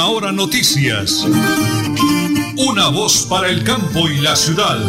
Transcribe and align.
Última 0.00 0.16
Hora 0.16 0.32
Noticias. 0.32 1.28
Una 2.56 2.88
voz 2.88 3.28
para 3.28 3.48
el 3.48 3.60
campo 3.64 4.08
y 4.08 4.16
la 4.24 4.32
ciudad. 4.32 4.80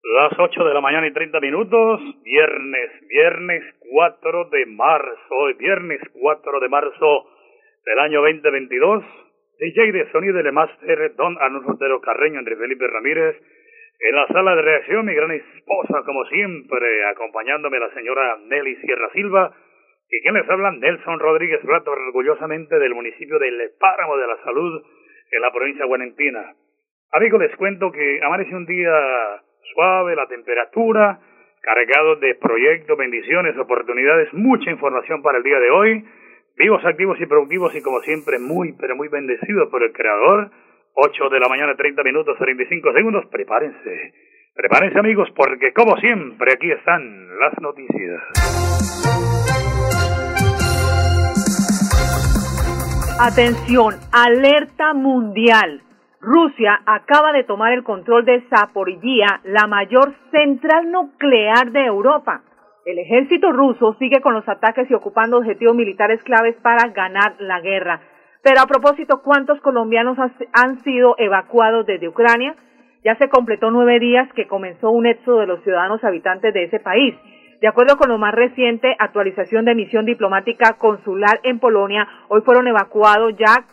Las 0.00 0.32
8 0.38 0.64
de 0.64 0.74
la 0.74 0.80
mañana 0.80 1.06
y 1.08 1.12
30 1.12 1.40
minutos, 1.40 2.00
viernes, 2.24 2.90
viernes 3.08 3.62
4 3.90 4.48
de 4.50 4.66
marzo, 4.66 5.36
viernes 5.58 6.00
4 6.14 6.60
de 6.60 6.68
marzo 6.68 7.26
del 7.84 7.98
año 7.98 8.22
2022. 8.22 9.04
DJ 9.58 9.92
de 9.92 10.12
sonido 10.12 10.42
de 10.42 10.52
máster, 10.52 11.14
Don 11.16 11.36
Arnulfo 11.38 11.76
Carreño, 12.00 12.38
Andrés 12.38 12.58
Felipe 12.58 12.86
Ramírez. 12.86 13.36
En 13.98 14.14
la 14.14 14.26
sala 14.28 14.54
de 14.54 14.62
reacción, 14.62 15.06
mi 15.06 15.14
gran 15.14 15.30
esposa, 15.30 16.02
como 16.04 16.24
siempre, 16.26 17.04
acompañándome 17.06 17.78
la 17.78 17.90
señora 17.94 18.36
Nelly 18.46 18.76
Sierra 18.76 19.08
Silva. 19.12 19.54
Y 20.10 20.20
quien 20.22 20.34
les 20.34 20.48
habla, 20.48 20.70
Nelson 20.72 21.18
Rodríguez 21.18 21.60
Plato, 21.64 21.92
orgullosamente 21.92 22.78
del 22.78 22.94
municipio 22.94 23.38
del 23.38 23.72
Páramo 23.80 24.16
de 24.16 24.26
la 24.26 24.36
Salud, 24.44 24.82
en 25.30 25.40
la 25.40 25.50
provincia 25.50 25.82
de 25.82 25.88
Guanempina. 25.88 26.54
Amigos, 27.12 27.40
les 27.40 27.56
cuento 27.56 27.90
que 27.90 28.20
amanece 28.22 28.54
un 28.54 28.66
día 28.66 28.92
suave, 29.74 30.14
la 30.14 30.26
temperatura, 30.26 31.18
cargado 31.62 32.16
de 32.16 32.34
proyectos, 32.34 32.96
bendiciones, 32.98 33.56
oportunidades, 33.56 34.32
mucha 34.34 34.70
información 34.70 35.22
para 35.22 35.38
el 35.38 35.44
día 35.44 35.58
de 35.58 35.70
hoy. 35.70 36.04
Vivos, 36.56 36.84
activos 36.84 37.20
y 37.20 37.26
productivos 37.26 37.74
y 37.74 37.82
como 37.82 38.00
siempre 38.00 38.38
muy, 38.38 38.72
pero 38.78 38.94
muy 38.94 39.08
bendecidos 39.08 39.68
por 39.70 39.82
el 39.82 39.92
Creador. 39.92 40.50
8 40.98 41.28
de 41.28 41.40
la 41.40 41.48
mañana, 41.48 41.74
30 41.76 42.02
minutos, 42.02 42.38
35 42.38 42.92
segundos. 42.94 43.26
Prepárense. 43.26 44.14
Prepárense 44.54 44.98
amigos 44.98 45.28
porque 45.36 45.70
como 45.74 45.94
siempre 45.98 46.54
aquí 46.54 46.70
están 46.70 47.38
las 47.38 47.52
noticias. 47.60 48.22
Atención, 53.20 53.94
alerta 54.10 54.94
mundial. 54.94 55.82
Rusia 56.20 56.80
acaba 56.86 57.32
de 57.32 57.44
tomar 57.44 57.74
el 57.74 57.84
control 57.84 58.24
de 58.24 58.42
Zaporizhia, 58.48 59.40
la 59.44 59.66
mayor 59.66 60.14
central 60.30 60.90
nuclear 60.90 61.72
de 61.72 61.84
Europa. 61.84 62.42
El 62.86 62.98
ejército 62.98 63.52
ruso 63.52 63.96
sigue 63.98 64.22
con 64.22 64.32
los 64.32 64.48
ataques 64.48 64.90
y 64.90 64.94
ocupando 64.94 65.36
objetivos 65.38 65.76
militares 65.76 66.22
claves 66.22 66.56
para 66.62 66.88
ganar 66.88 67.34
la 67.38 67.60
guerra. 67.60 68.00
Pero 68.46 68.60
a 68.60 68.66
propósito, 68.66 69.22
¿cuántos 69.24 69.60
colombianos 69.60 70.16
han 70.52 70.80
sido 70.84 71.16
evacuados 71.18 71.84
desde 71.84 72.06
Ucrania? 72.06 72.54
Ya 73.04 73.16
se 73.16 73.28
completó 73.28 73.72
nueve 73.72 73.98
días 73.98 74.32
que 74.34 74.46
comenzó 74.46 74.92
un 74.92 75.04
éxodo 75.04 75.40
de 75.40 75.48
los 75.48 75.64
ciudadanos 75.64 76.04
habitantes 76.04 76.54
de 76.54 76.62
ese 76.62 76.78
país. 76.78 77.16
De 77.60 77.66
acuerdo 77.66 77.96
con 77.96 78.08
la 78.08 78.18
más 78.18 78.32
reciente 78.32 78.94
actualización 79.00 79.64
de 79.64 79.74
misión 79.74 80.06
diplomática 80.06 80.74
consular 80.74 81.40
en 81.42 81.58
Polonia, 81.58 82.06
hoy 82.28 82.42
fueron 82.42 82.68
evacuados 82.68 83.34
ya 83.36 83.64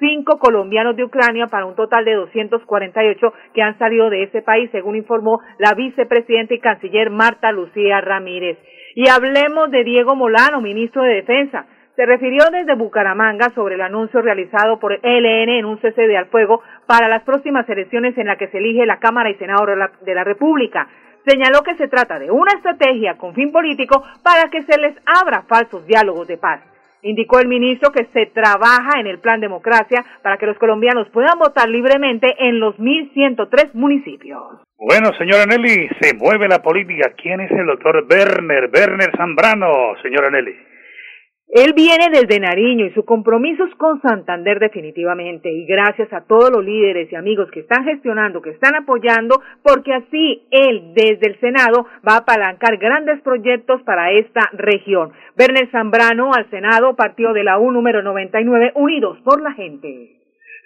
cinco 0.00 0.40
colombianos 0.40 0.96
de 0.96 1.04
Ucrania 1.04 1.46
para 1.46 1.66
un 1.66 1.76
total 1.76 2.04
de 2.04 2.14
248 2.14 3.32
que 3.54 3.62
han 3.62 3.78
salido 3.78 4.10
de 4.10 4.24
ese 4.24 4.42
país, 4.42 4.68
según 4.72 4.96
informó 4.96 5.38
la 5.58 5.72
vicepresidenta 5.74 6.52
y 6.52 6.58
canciller 6.58 7.10
Marta 7.10 7.52
Lucía 7.52 8.00
Ramírez. 8.00 8.58
Y 8.96 9.08
hablemos 9.08 9.70
de 9.70 9.84
Diego 9.84 10.16
Molano, 10.16 10.60
ministro 10.60 11.04
de 11.04 11.14
Defensa. 11.14 11.66
Se 11.96 12.04
refirió 12.04 12.44
desde 12.52 12.74
Bucaramanga 12.74 13.50
sobre 13.54 13.76
el 13.76 13.80
anuncio 13.80 14.20
realizado 14.20 14.78
por 14.78 14.92
ELN 15.02 15.48
en 15.48 15.64
un 15.64 15.80
cese 15.80 16.06
de 16.06 16.18
al 16.18 16.26
fuego 16.26 16.62
para 16.86 17.08
las 17.08 17.22
próximas 17.22 17.66
elecciones 17.70 18.18
en 18.18 18.26
la 18.26 18.36
que 18.36 18.48
se 18.48 18.58
elige 18.58 18.84
la 18.84 18.98
Cámara 18.98 19.30
y 19.30 19.34
Senado 19.36 19.64
de 19.64 20.14
la 20.14 20.22
República. 20.22 20.88
Señaló 21.24 21.62
que 21.62 21.74
se 21.76 21.88
trata 21.88 22.18
de 22.18 22.30
una 22.30 22.52
estrategia 22.52 23.16
con 23.16 23.34
fin 23.34 23.50
político 23.50 24.04
para 24.22 24.50
que 24.50 24.62
se 24.64 24.78
les 24.78 24.94
abra 25.06 25.44
falsos 25.48 25.86
diálogos 25.86 26.28
de 26.28 26.36
paz. 26.36 26.60
Indicó 27.00 27.40
el 27.40 27.48
ministro 27.48 27.90
que 27.90 28.04
se 28.12 28.26
trabaja 28.26 29.00
en 29.00 29.06
el 29.06 29.18
plan 29.18 29.40
democracia 29.40 30.04
para 30.22 30.36
que 30.36 30.46
los 30.46 30.58
colombianos 30.58 31.08
puedan 31.08 31.38
votar 31.38 31.66
libremente 31.66 32.26
en 32.38 32.60
los 32.60 32.76
1.103 32.76 33.72
municipios. 33.72 34.60
Bueno, 34.78 35.14
señora 35.14 35.46
Nelly, 35.46 35.88
se 35.98 36.14
mueve 36.14 36.46
la 36.46 36.60
política. 36.60 37.12
¿Quién 37.16 37.40
es 37.40 37.50
el 37.52 37.64
doctor 37.64 38.04
Werner? 38.10 38.68
Werner 38.70 39.16
Zambrano, 39.16 39.94
señora 40.02 40.28
Nelly. 40.28 40.65
Él 41.48 41.74
viene 41.74 42.08
desde 42.10 42.40
Nariño 42.40 42.86
y 42.86 42.92
su 42.92 43.04
compromiso 43.04 43.64
es 43.64 43.74
con 43.76 44.02
Santander 44.02 44.58
definitivamente 44.58 45.48
y 45.48 45.64
gracias 45.64 46.12
a 46.12 46.22
todos 46.22 46.50
los 46.50 46.64
líderes 46.64 47.10
y 47.10 47.14
amigos 47.14 47.48
que 47.52 47.60
están 47.60 47.84
gestionando, 47.84 48.42
que 48.42 48.50
están 48.50 48.74
apoyando, 48.74 49.40
porque 49.62 49.94
así 49.94 50.42
él 50.50 50.92
desde 50.94 51.28
el 51.28 51.38
Senado 51.38 51.86
va 52.06 52.14
a 52.14 52.18
apalancar 52.18 52.78
grandes 52.78 53.20
proyectos 53.22 53.80
para 53.82 54.10
esta 54.10 54.50
región. 54.54 55.12
Werner 55.38 55.70
Zambrano 55.70 56.32
al 56.34 56.50
Senado, 56.50 56.96
partido 56.96 57.32
de 57.32 57.44
la 57.44 57.58
U 57.60 57.70
número 57.70 58.02
99, 58.02 58.72
Unidos 58.74 59.18
por 59.24 59.40
la 59.40 59.52
Gente. 59.52 60.16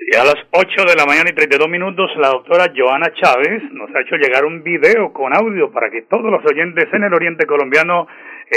Y 0.03 0.17
a 0.17 0.25
las 0.25 0.37
8 0.51 0.85
de 0.89 0.97
la 0.97 1.05
mañana 1.05 1.29
y 1.29 1.35
32 1.35 1.69
minutos, 1.69 2.11
la 2.17 2.31
doctora 2.31 2.73
Joana 2.75 3.13
Chávez 3.13 3.63
nos 3.73 3.95
ha 3.95 4.01
hecho 4.01 4.17
llegar 4.17 4.47
un 4.47 4.63
video 4.63 5.13
con 5.13 5.37
audio 5.37 5.71
para 5.71 5.91
que 5.91 6.03
todos 6.09 6.33
los 6.33 6.43
oyentes 6.47 6.89
en 6.95 7.05
el 7.05 7.13
oriente 7.13 7.45
colombiano 7.45 8.07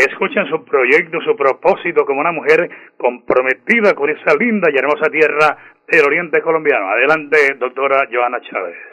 escuchen 0.01 0.47
su 0.47 0.63
proyecto, 0.65 1.21
su 1.21 1.35
propósito 1.35 2.05
como 2.05 2.19
una 2.19 2.31
mujer 2.31 2.69
comprometida 2.97 3.93
con 3.93 4.09
esa 4.09 4.35
linda 4.35 4.69
y 4.71 4.77
hermosa 4.77 5.09
tierra 5.09 5.57
del 5.87 6.05
oriente 6.05 6.41
colombiano. 6.41 6.89
Adelante, 6.89 7.55
doctora 7.59 8.07
Joana 8.11 8.41
Chávez. 8.41 8.92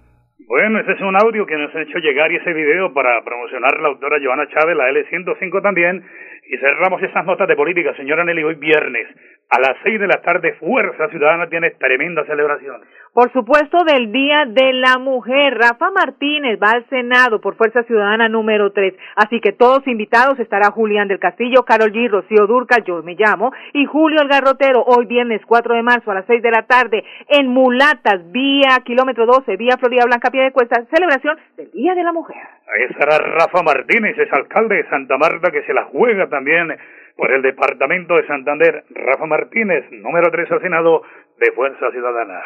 Bueno, 0.51 0.79
ese 0.79 0.91
es 0.91 0.99
un 0.99 1.15
audio 1.15 1.45
que 1.45 1.55
nos 1.55 1.73
ha 1.73 1.81
hecho 1.81 1.97
llegar 1.99 2.29
y 2.29 2.35
ese 2.35 2.51
video 2.51 2.93
para 2.93 3.23
promocionar 3.23 3.79
la 3.79 3.87
autora 3.87 4.19
Joana 4.21 4.49
Chávez, 4.49 4.75
la 4.75 4.91
L105 4.91 5.61
también. 5.61 6.03
Y 6.45 6.57
cerramos 6.57 7.01
esas 7.01 7.25
notas 7.25 7.47
de 7.47 7.55
política, 7.55 7.95
señora 7.95 8.25
Nelly, 8.25 8.43
hoy 8.43 8.55
viernes. 8.55 9.07
A 9.51 9.59
las 9.59 9.75
seis 9.83 9.99
de 9.99 10.07
la 10.07 10.21
tarde, 10.21 10.53
Fuerza 10.53 11.09
Ciudadana 11.09 11.49
tiene 11.49 11.71
tremenda 11.71 12.23
celebración. 12.23 12.79
Por 13.13 13.33
supuesto, 13.33 13.83
del 13.83 14.09
Día 14.09 14.45
de 14.47 14.71
la 14.71 14.97
Mujer. 14.97 15.57
Rafa 15.57 15.91
Martínez 15.91 16.57
va 16.57 16.71
al 16.71 16.87
Senado 16.87 17.41
por 17.41 17.57
Fuerza 17.57 17.83
Ciudadana 17.83 18.29
número 18.29 18.71
3. 18.71 18.93
Así 19.17 19.41
que 19.41 19.51
todos 19.51 19.85
invitados 19.87 20.39
estará 20.39 20.71
Julián 20.71 21.09
del 21.09 21.19
Castillo, 21.19 21.65
Carol 21.65 21.91
G, 21.91 22.09
Rocío 22.09 22.47
Durca, 22.47 22.77
yo 22.85 23.03
me 23.03 23.15
llamo, 23.15 23.51
y 23.73 23.85
Julio 23.85 24.21
el 24.21 24.29
Garrotero, 24.29 24.83
hoy 24.83 25.05
viernes 25.05 25.41
4 25.45 25.75
de 25.75 25.83
marzo 25.83 26.11
a 26.11 26.15
las 26.15 26.25
6 26.27 26.41
de 26.41 26.51
la 26.51 26.63
tarde 26.63 27.03
en 27.27 27.49
Mulatas, 27.49 28.31
vía 28.31 28.79
kilómetro 28.85 29.25
12, 29.25 29.57
vía 29.57 29.75
Florida 29.77 30.05
Blanca, 30.05 30.31
pie 30.31 30.43
de 30.43 30.53
cuesta, 30.53 30.81
celebración 30.89 31.37
del 31.57 31.69
Día 31.71 31.93
de 31.93 32.03
la 32.05 32.13
Mujer. 32.13 32.37
Ahí 32.73 32.83
estará 32.89 33.17
Rafa 33.17 33.61
Martínez, 33.63 34.17
es 34.17 34.31
alcalde 34.31 34.77
de 34.77 34.89
Santa 34.89 35.17
Marta, 35.17 35.51
que 35.51 35.63
se 35.63 35.73
la 35.73 35.83
juega 35.91 36.29
también 36.29 36.73
por 37.15 37.31
el 37.31 37.41
Departamento 37.41 38.15
de 38.15 38.27
Santander. 38.27 38.83
Rafa 38.89 39.25
Martínez, 39.25 39.85
número 39.91 40.29
3 40.31 40.51
al 40.51 40.61
Senado 40.61 41.01
de 41.39 41.51
Fuerza 41.51 41.91
Ciudadana. 41.91 42.41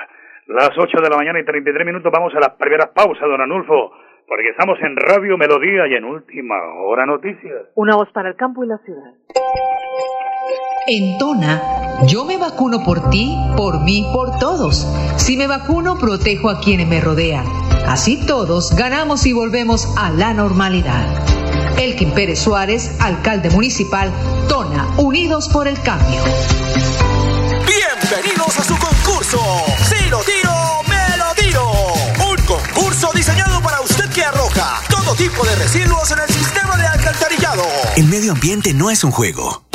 Las 0.47 0.71
8 0.77 1.01
de 1.01 1.09
la 1.09 1.17
mañana 1.17 1.39
y 1.39 1.45
33 1.45 1.85
minutos 1.85 2.11
vamos 2.11 2.33
a 2.35 2.39
las 2.39 2.51
primeras 2.51 2.89
pausas, 2.89 3.27
don 3.27 3.41
Anulfo, 3.41 3.91
porque 4.27 4.49
estamos 4.49 4.77
en 4.81 4.95
Radio 4.95 5.37
Melodía 5.37 5.87
y 5.87 5.95
en 5.95 6.05
Última 6.05 6.55
Hora 6.84 7.05
Noticias. 7.05 7.69
Una 7.75 7.95
voz 7.95 8.11
para 8.11 8.29
el 8.29 8.35
campo 8.35 8.63
y 8.63 8.67
la 8.67 8.78
ciudad. 8.79 9.13
En 10.87 11.17
Tona, 11.17 11.61
yo 12.07 12.25
me 12.25 12.37
vacuno 12.37 12.84
por 12.85 13.09
ti, 13.09 13.35
por 13.57 13.84
mí, 13.84 14.05
por 14.13 14.37
todos. 14.40 14.85
Si 15.17 15.35
me 15.35 15.47
vacuno, 15.47 15.97
protejo 15.99 16.49
a 16.49 16.59
quienes 16.59 16.87
me 16.87 17.01
rodean. 17.01 17.45
Así 17.87 18.25
todos 18.28 18.75
ganamos 18.78 19.25
y 19.25 19.34
volvemos 19.34 19.95
a 19.97 20.11
la 20.11 20.34
normalidad. 20.34 21.44
Elkin 21.77 22.11
Pérez 22.11 22.39
Suárez, 22.39 22.91
alcalde 22.99 23.49
municipal, 23.49 24.11
Tona, 24.47 24.87
Unidos 24.97 25.49
por 25.49 25.67
el 25.67 25.79
Cambio. 25.81 26.23
Bienvenidos 27.66 28.57
a 28.59 28.63
su 28.63 28.77
concurso. 28.77 29.39
Si 29.83 30.09
lo 30.09 30.19
tiro, 30.19 30.51
me 30.87 31.17
lo 31.17 31.33
tiro. 31.35 31.72
Un 32.31 32.37
concurso 32.45 33.11
diseñado 33.13 33.61
para 33.61 33.81
usted 33.81 34.09
que 34.09 34.23
arroja 34.23 34.81
todo 34.89 35.16
tipo 35.16 35.45
de 35.45 35.55
residuos 35.55 36.11
en 36.11 36.19
el 36.19 36.29
sistema 36.29 36.77
de 36.77 36.87
alcantarillado. 36.87 37.63
El 37.97 38.05
medio 38.05 38.31
ambiente 38.31 38.73
no 38.73 38.89
es 38.89 39.03
un 39.03 39.11
juego. 39.11 39.65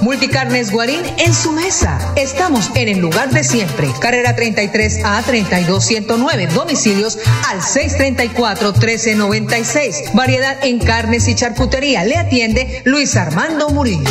Multicarnes 0.00 0.70
Guarín 0.72 1.02
en 1.18 1.34
su 1.34 1.52
mesa. 1.52 1.98
Estamos 2.16 2.70
en 2.74 2.88
el 2.88 2.98
lugar 2.98 3.30
de 3.30 3.44
siempre. 3.44 3.92
Carrera 4.00 4.34
33 4.34 5.04
a 5.04 5.22
32109. 5.22 6.46
Domicilios 6.48 7.18
al 7.48 7.62
634 7.62 8.72
1396. 8.72 10.14
Variedad 10.14 10.56
en 10.64 10.78
carnes 10.78 11.28
y 11.28 11.34
charcutería. 11.34 12.04
Le 12.04 12.16
atiende 12.16 12.82
Luis 12.84 13.16
Armando 13.16 13.68
Murillo. 13.70 14.10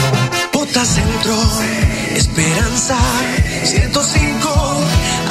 Bota 0.53 0.85
Centro, 0.85 1.35
Esperanza 2.15 2.97
105 3.63 4.49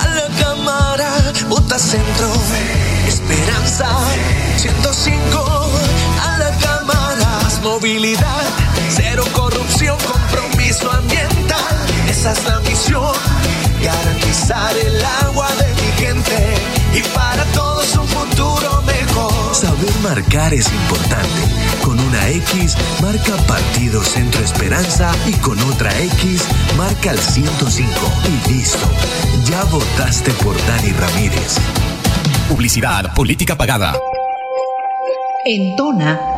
a 0.02 0.08
la 0.08 0.28
cámara. 0.42 1.12
Bota 1.48 1.78
Centro, 1.78 2.32
Esperanza 3.06 3.88
105 4.56 5.70
a 6.22 6.38
la 6.38 6.50
cámara. 6.58 7.38
Movilidad, 7.62 8.42
cero 8.96 9.24
corrupción, 9.32 9.96
ambiental. 9.98 10.17
Esa 12.18 12.32
es 12.32 12.44
la 12.46 12.58
misión, 12.68 13.12
garantizar 13.80 14.76
el 14.76 15.04
agua 15.24 15.46
de 15.54 15.68
mi 15.68 15.92
gente 15.98 16.54
y 16.92 17.00
para 17.14 17.44
todos 17.52 17.96
un 17.96 18.08
futuro 18.08 18.82
mejor. 18.82 19.54
Saber 19.54 19.94
marcar 20.02 20.52
es 20.52 20.66
importante. 20.66 21.28
Con 21.80 22.00
una 22.00 22.28
X 22.30 22.76
marca 23.00 23.36
Partido 23.46 24.02
Centro 24.02 24.42
Esperanza 24.42 25.12
y 25.28 25.32
con 25.34 25.60
otra 25.70 25.96
X 25.96 26.42
marca 26.76 27.12
el 27.12 27.20
105 27.20 27.92
y 28.26 28.52
listo. 28.52 28.90
Ya 29.44 29.62
votaste 29.66 30.32
por 30.42 30.56
Dani 30.66 30.90
Ramírez. 30.90 31.58
Publicidad, 32.48 33.14
política 33.14 33.54
pagada. 33.54 33.96
En 35.44 35.76
Tona, 35.76 36.37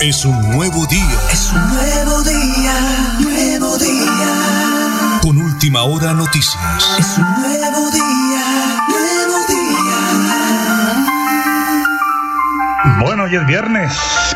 Es 0.00 0.24
un 0.26 0.50
nuevo 0.50 0.86
día. 0.86 1.18
Es 1.32 1.50
un 1.50 1.68
nuevo 1.68 2.22
día, 2.22 2.74
nuevo 3.20 3.78
día. 3.78 5.18
Con 5.22 5.38
última 5.38 5.82
hora 5.82 6.12
noticias. 6.12 6.60
Es 6.98 7.16
un 7.16 7.24
nuevo 7.40 7.90
día, 7.90 8.82
nuevo 8.88 9.38
día. 9.48 9.64
Bueno, 13.00 13.24
hoy 13.24 13.36
es 13.36 13.46
viernes, 13.46 13.92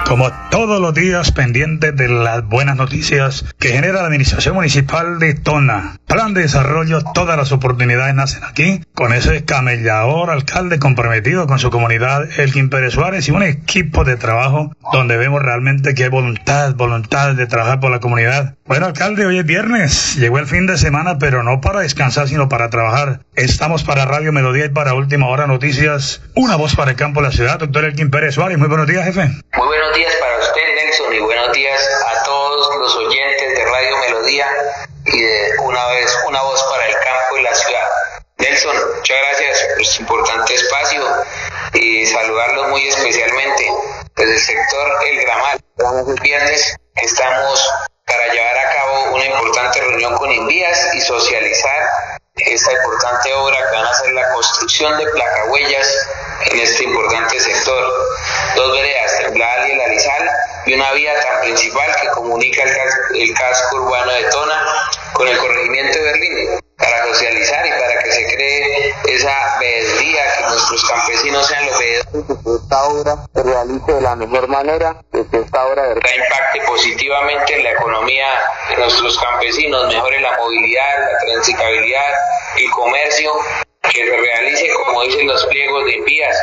como 0.08 0.32
todos 0.50 0.81
los 0.81 0.94
días, 0.94 1.32
pendientes 1.32 1.94
de 1.94 2.08
las 2.08 2.43
buenas 2.43 2.76
noticias 2.76 3.44
que 3.58 3.69
genera 3.69 4.00
la 4.00 4.06
Administración 4.06 4.55
Municipal 4.55 5.19
de 5.19 5.34
Tona. 5.34 5.99
Plan 6.06 6.32
de 6.32 6.40
desarrollo, 6.40 7.02
todas 7.12 7.37
las 7.37 7.52
oportunidades 7.52 8.14
nacen 8.14 8.43
aquí, 8.43 8.81
con 8.94 9.12
ese 9.12 9.44
camellador 9.44 10.31
alcalde 10.31 10.78
comprometido 10.78 11.46
con 11.46 11.58
su 11.58 11.70
comunidad, 11.70 12.26
Elkin 12.40 12.70
Pérez 12.70 12.94
Suárez, 12.94 13.28
y 13.28 13.32
un 13.32 13.43
equipo 13.43 14.05
de 14.05 14.16
trabajo 14.16 14.72
donde 14.94 15.19
vemos 15.19 15.43
realmente 15.43 15.94
que 15.94 16.05
hay 16.05 16.08
voluntad, 16.08 16.75
voluntad 16.75 17.34
de 17.34 17.46
trabajar 17.46 17.78
por 17.78 17.90
la 17.90 18.00
comunidad. 18.00 18.55
Bueno, 18.64 18.87
alcalde, 18.87 19.26
hoy 19.26 19.38
es 19.38 19.44
viernes, 19.44 20.16
llegó 20.16 20.38
el 20.38 20.46
fin 20.46 20.66
de 20.66 20.78
semana, 20.78 21.19
pero 21.19 21.43
no 21.43 21.60
para 21.60 21.81
descansar, 21.81 22.28
sino 22.28 22.49
para 22.49 22.70
trabajar. 22.70 23.20
Estamos 23.34 23.84
para 23.84 24.06
Radio 24.06 24.32
Melodía 24.32 24.64
y 24.64 24.70
para 24.70 24.94
Última 24.94 25.26
Hora 25.26 25.46
Noticias, 25.46 26.22
una 26.34 26.56
voz 26.56 26.75
para 26.75 26.93
el 26.93 26.96
campo 26.96 27.20
de 27.20 27.28
la 27.28 27.32
ciudad, 27.32 27.58
doctor 27.58 27.84
Elkin 27.84 28.10
Pérez 28.10 28.34
Suárez. 28.34 28.56
Muy 28.56 28.69
buenos 28.69 28.87
días, 28.87 29.05
jefe. 29.05 29.20
Muy 29.26 29.66
buenos 29.66 29.94
días 29.94 29.97
para 30.06 30.38
usted, 30.38 30.74
Nelson, 30.76 31.12
y 31.12 31.18
buenos 31.18 31.52
días 31.52 31.88
a 32.06 32.22
todos 32.22 32.76
los 32.76 32.94
oyentes 32.94 33.54
de 33.56 33.64
Radio 33.64 33.96
Melodía 33.98 34.46
y 35.06 35.20
de 35.20 35.58
una 35.58 35.86
vez 35.88 36.16
una 36.28 36.40
voz 36.42 36.62
para 36.70 36.86
el 36.86 36.94
campo 36.94 37.36
y 37.38 37.42
la 37.42 37.54
ciudad. 37.54 37.88
Nelson, 38.36 38.76
muchas 38.94 39.16
gracias 39.26 39.66
por 39.72 39.82
este 39.82 40.02
importante 40.02 40.54
espacio 40.54 41.04
y 41.74 42.06
saludarlos 42.06 42.68
muy 42.68 42.86
especialmente 42.86 43.72
desde 44.14 44.34
el 44.34 44.40
sector 44.40 44.88
El 45.10 45.20
Gramal. 45.20 45.60
El 46.06 46.20
viernes, 46.20 46.76
estamos 46.94 47.68
para 48.06 48.32
llevar 48.32 48.56
a 48.56 48.70
cabo 48.70 49.16
una 49.16 49.24
importante 49.24 49.80
reunión 49.80 50.16
con 50.16 50.30
Invías 50.30 50.94
y 50.94 51.00
socializar 51.00 51.88
esta 52.46 52.73
importante 52.73 53.32
obra 53.35 53.56
que 53.56 53.76
van 53.76 53.87
a 53.87 53.94
ser 53.94 54.12
la 54.12 54.29
construcción 54.32 54.96
de 54.99 55.06
placahuellas 55.06 56.08
en 56.46 56.61
este 56.61 56.85
importante 56.85 57.40
sector. 57.40 57.85
Dos 58.56 58.73
veredas, 58.73 59.19
Temblal 59.19 59.69
y 59.69 59.72
el 59.72 59.81
Arizal, 59.81 60.31
y 60.67 60.74
una 60.74 60.93
vía 60.93 61.15
tan 61.20 61.41
principal 61.41 61.96
que 62.01 62.08
comunica 62.08 62.62
el, 62.62 63.20
el 63.20 63.34
casco 63.34 63.77
urbano 63.77 64.12
de 64.12 64.24
Tona 64.24 64.67
con 65.15 65.29
el 65.29 65.39
corregimiento 65.39 65.98
de 65.98 66.05
Berlín 66.05 66.60
para 66.77 67.06
socializar 67.06 67.67
y 67.67 67.70
para 67.70 68.03
que 68.03 68.12
se 68.12 68.34
cree 68.34 68.94
esa 69.08 69.58
nuestros 70.70 70.91
campesinos 70.91 71.46
sean 71.46 71.67
los 71.67 71.79
veedores, 71.79 72.37
que 72.44 72.55
esta 72.63 72.84
obra 72.84 73.17
se 73.34 73.43
realice 73.43 73.93
de 73.93 74.01
la 74.03 74.17
mejor 74.17 74.48
manera, 74.48 75.03
que 75.13 75.20
esta 75.20 75.67
obra 75.67 75.82
de 75.84 75.94
verdad 75.94 76.10
impacte 76.15 76.60
positivamente 76.67 77.56
en 77.56 77.65
la 77.65 77.72
economía 77.72 78.27
de 78.69 78.77
nuestros 78.77 79.19
campesinos, 79.19 79.87
mejore 79.89 80.20
la 80.20 80.37
movilidad, 80.37 81.13
la 81.13 81.19
transitabilidad, 81.19 82.13
el 82.58 82.70
comercio, 82.70 83.31
que 83.92 84.04
se 84.04 84.16
realice 84.16 84.68
como 84.74 85.02
dicen 85.02 85.26
los 85.26 85.44
pliegos 85.46 85.84
de 85.86 85.94
envías. 85.94 86.36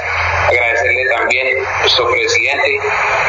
Agradecerle 0.47 1.05
también 1.15 1.47
a 1.57 1.79
nuestro 1.81 2.09
presidente 2.09 2.79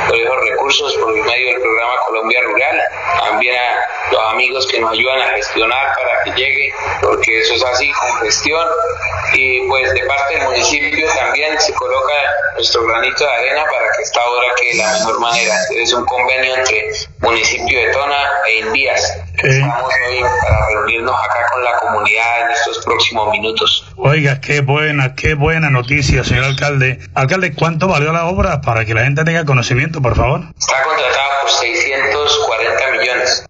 por 0.07 0.17
esos 0.17 0.37
recursos 0.51 0.95
por 0.97 1.15
medio 1.15 1.49
del 1.49 1.61
programa 1.61 1.97
Colombia 2.07 2.41
Rural, 2.43 2.83
también 3.19 3.57
a 3.57 4.13
los 4.13 4.33
amigos 4.33 4.67
que 4.67 4.81
nos 4.81 4.93
ayudan 4.93 5.21
a 5.21 5.29
gestionar 5.31 5.95
para 5.97 6.23
que 6.25 6.31
llegue, 6.41 6.73
porque 7.03 7.41
eso 7.41 7.55
es 7.55 7.65
así 7.65 7.91
con 7.93 8.21
gestión. 8.21 8.67
Y 9.35 9.67
pues 9.69 9.93
de 9.93 10.05
parte 10.05 10.35
del 10.35 10.45
municipio 10.45 11.09
también 11.15 11.59
se 11.61 11.73
coloca 11.75 12.13
nuestro 12.55 12.87
granito 12.87 13.25
de 13.25 13.31
arena 13.31 13.65
para 13.65 13.87
que 13.97 14.03
esta 14.03 14.25
obra 14.25 14.47
quede 14.59 14.71
de 14.73 14.79
la 14.79 14.93
mejor 14.93 15.21
manera. 15.21 15.55
Es 15.71 15.93
un 15.93 16.05
convenio 16.05 16.55
entre 16.55 16.91
municipio 17.19 17.79
de 17.81 17.93
Tona 17.93 18.31
e 18.47 18.61
Envías. 18.61 19.19
Estamos 19.43 19.85
hoy 20.09 20.21
para 20.43 20.67
reunirnos 20.69 21.15
acá 21.25 21.47
con 21.53 21.65
la 21.65 21.73
comunidad 21.79 22.43
en 22.43 22.51
estos 22.51 22.85
próximos 22.85 23.31
minutos. 23.31 23.87
Oiga, 23.97 24.41
qué 24.41 24.61
buena, 24.61 25.15
qué 25.15 25.35
buena 25.35 25.71
noticia, 25.71 26.25
señor 26.25 26.45
alcalde. 26.45 27.01
Alcalde, 27.15 27.55
¿cuánto 27.55 27.89
valió 27.89 28.13
la 28.13 28.27
obra 28.27 28.61
para 28.61 28.85
que 28.85 28.95
la 28.95 29.05
gente 29.05 29.25
tenga 29.25 29.45
conocimiento, 29.45 30.01
por 30.01 30.17
favor? 30.17 30.41
Está 30.59 30.83
contratada 30.83 31.41
por 31.43 31.51
640 31.51 31.67
millones. 31.67 31.85
millones. 31.85 31.96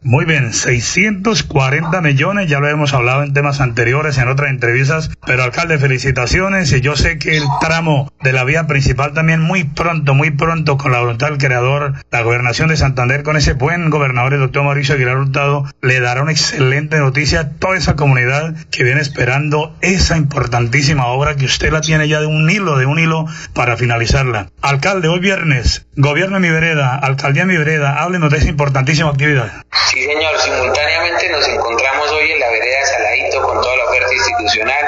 Muy 0.02 0.24
bien, 0.24 0.52
640 0.52 2.00
millones, 2.00 2.48
ya 2.48 2.60
lo 2.60 2.68
hemos 2.68 2.94
hablado 2.94 3.22
en 3.22 3.32
temas 3.32 3.60
anteriores, 3.60 4.18
en 4.18 4.28
otras 4.28 4.50
entrevistas, 4.50 5.10
pero 5.26 5.42
alcalde, 5.42 5.78
felicitaciones 5.78 6.72
y 6.72 6.80
yo 6.80 6.96
sé 6.96 7.18
que 7.18 7.36
el 7.36 7.44
tramo 7.60 8.12
de 8.22 8.32
la 8.32 8.44
vía 8.44 8.66
principal 8.66 9.12
también 9.12 9.40
muy 9.40 9.64
pronto, 9.64 10.14
muy 10.14 10.30
pronto, 10.30 10.76
con 10.76 10.92
la 10.92 11.00
voluntad 11.00 11.28
del 11.28 11.38
creador, 11.38 11.94
la 12.10 12.22
gobernación 12.22 12.68
de 12.68 12.76
Santander, 12.76 13.22
con 13.22 13.36
ese 13.36 13.54
buen 13.54 13.90
gobernador, 13.90 14.34
el 14.34 14.40
doctor 14.40 14.64
Mauricio 14.64 14.94
Aguilar 14.94 15.18
Hurtado, 15.18 15.64
le 15.82 16.00
dará 16.00 16.22
una 16.22 16.32
excelente 16.32 16.98
noticia 16.98 17.40
a 17.40 17.50
toda 17.50 17.76
esa 17.76 17.96
comunidad 17.96 18.54
que 18.70 18.84
viene 18.84 19.00
esperando 19.00 19.76
esa 19.80 20.16
importantísima 20.16 21.06
obra 21.06 21.36
que 21.36 21.44
usted 21.44 21.72
la 21.72 21.80
tiene 21.80 22.08
ya 22.08 22.20
de 22.20 22.26
un 22.26 22.48
hilo, 22.50 22.78
de 22.78 22.86
un 22.86 22.98
hilo 22.98 23.26
para 23.52 23.76
finalizarla. 23.76 24.48
Alcalde, 24.62 25.08
hoy 25.08 25.20
viernes, 25.20 25.86
gobierno 25.96 26.36
de 26.36 26.48
mi 26.48 26.50
vereda, 26.50 26.96
alcaldía 26.96 27.46
mi 27.46 27.56
vereda, 27.56 28.02
háblenos 28.02 28.30
de 28.30 28.38
esa 28.38 28.48
importantísima 28.48 29.10
actividad. 29.10 29.65
Sí, 29.72 30.04
señor, 30.04 30.38
simultáneamente 30.38 31.28
nos 31.28 31.46
encontramos 31.48 32.10
hoy 32.12 32.30
en 32.32 32.40
la 32.40 32.50
vereda 32.50 32.84
Saladito 32.86 33.42
con 33.42 33.60
toda 33.60 33.76
la 33.76 33.84
oferta 33.84 34.12
institucional. 34.12 34.84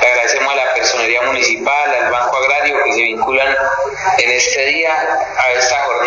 Le 0.00 0.08
agradecemos 0.08 0.52
a 0.52 0.56
la 0.56 0.74
personería 0.74 1.22
municipal, 1.22 1.94
al 1.94 2.10
Banco 2.10 2.36
Agrario 2.36 2.76
que 2.84 2.92
se 2.92 3.02
vinculan 3.02 3.56
en 4.18 4.30
este 4.30 4.66
día 4.66 4.92
a 5.38 5.52
esta 5.52 5.76
jornada 5.84 6.05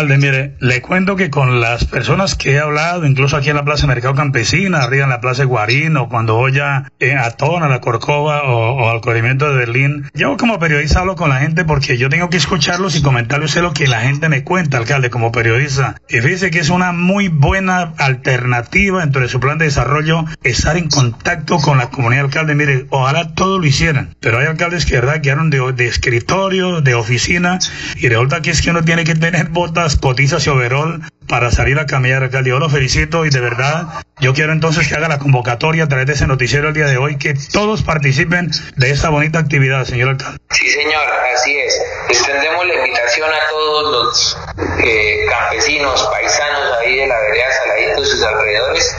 Alcalde, 0.00 0.16
mire, 0.16 0.54
le 0.60 0.80
cuento 0.80 1.14
que 1.14 1.28
con 1.28 1.60
las 1.60 1.84
personas 1.84 2.34
que 2.34 2.52
he 2.52 2.58
hablado, 2.58 3.04
incluso 3.04 3.36
aquí 3.36 3.50
en 3.50 3.56
la 3.56 3.66
Plaza 3.66 3.86
Mercado 3.86 4.14
Campesina, 4.14 4.78
arriba 4.78 5.04
en 5.04 5.10
la 5.10 5.20
Plaza 5.20 5.44
Guarino, 5.44 6.08
cuando 6.08 6.36
voy 6.36 6.58
a, 6.58 6.90
eh, 7.00 7.14
a 7.16 7.32
Tona, 7.32 7.68
la 7.68 7.82
Corcova 7.82 8.44
o, 8.44 8.88
al 8.88 9.02
corrimiento 9.02 9.46
de 9.50 9.56
Berlín, 9.56 10.06
yo 10.14 10.38
como 10.38 10.58
periodista 10.58 11.00
hablo 11.00 11.16
con 11.16 11.28
la 11.28 11.40
gente 11.40 11.66
porque 11.66 11.98
yo 11.98 12.08
tengo 12.08 12.30
que 12.30 12.38
escucharlos 12.38 12.96
y 12.96 13.02
comentarles 13.02 13.56
lo 13.56 13.74
que 13.74 13.86
la 13.88 14.00
gente 14.00 14.30
me 14.30 14.42
cuenta, 14.42 14.78
alcalde, 14.78 15.10
como 15.10 15.32
periodista. 15.32 15.96
Y 16.08 16.20
fíjese 16.20 16.50
que 16.50 16.60
es 16.60 16.70
una 16.70 16.92
muy 16.92 17.28
buena 17.28 17.92
alternativa 17.98 19.00
dentro 19.00 19.20
de 19.20 19.28
su 19.28 19.38
plan 19.38 19.58
de 19.58 19.66
desarrollo 19.66 20.24
estar 20.42 20.78
en 20.78 20.88
contacto 20.88 21.58
con 21.58 21.76
la 21.76 21.90
comunidad 21.90 22.24
alcalde. 22.24 22.54
Mire, 22.54 22.86
ojalá 22.88 23.34
todos 23.34 23.60
lo 23.60 23.66
hicieran, 23.66 24.16
pero 24.20 24.38
hay 24.38 24.46
alcaldes 24.46 24.86
que, 24.86 24.94
verdad, 24.94 25.20
quedaron 25.20 25.50
de, 25.50 25.74
de 25.74 25.88
escritorio, 25.88 26.80
de 26.80 26.94
oficina, 26.94 27.58
y 27.96 28.08
resulta 28.08 28.40
que 28.40 28.50
es 28.50 28.62
que 28.62 28.70
uno 28.70 28.82
tiene 28.82 29.04
que 29.04 29.14
tener 29.14 29.50
botas, 29.50 29.89
cotizas 29.96 30.46
y 30.46 30.50
overol 30.50 31.02
para 31.28 31.50
salir 31.50 31.78
a 31.78 31.86
caminar, 31.86 32.22
alcalde. 32.22 32.50
Yo 32.50 32.58
lo 32.58 32.68
felicito 32.68 33.24
y 33.24 33.30
de 33.30 33.40
verdad 33.40 33.86
yo 34.18 34.34
quiero 34.34 34.52
entonces 34.52 34.88
que 34.88 34.94
haga 34.94 35.08
la 35.08 35.18
convocatoria 35.18 35.84
a 35.84 35.88
través 35.88 36.06
de 36.06 36.12
ese 36.14 36.26
noticiero 36.26 36.68
el 36.68 36.74
día 36.74 36.86
de 36.86 36.98
hoy, 36.98 37.16
que 37.16 37.34
todos 37.52 37.82
participen 37.82 38.50
de 38.76 38.90
esta 38.90 39.08
bonita 39.08 39.38
actividad, 39.38 39.84
señor 39.84 40.10
alcalde. 40.10 40.38
Sí, 40.50 40.68
señor, 40.68 41.04
así 41.34 41.58
es. 41.58 41.80
Extendemos 42.08 42.66
la 42.66 42.74
invitación 42.74 43.30
a 43.30 43.48
todos 43.48 43.92
los 43.92 44.38
eh, 44.84 45.24
campesinos, 45.30 46.08
paisanos 46.12 46.78
ahí 46.78 46.96
de 46.96 47.06
la 47.06 47.18
vereda 47.20 47.44
Saladito 47.62 48.02
y 48.02 48.06
sus 48.06 48.22
alrededores 48.22 48.96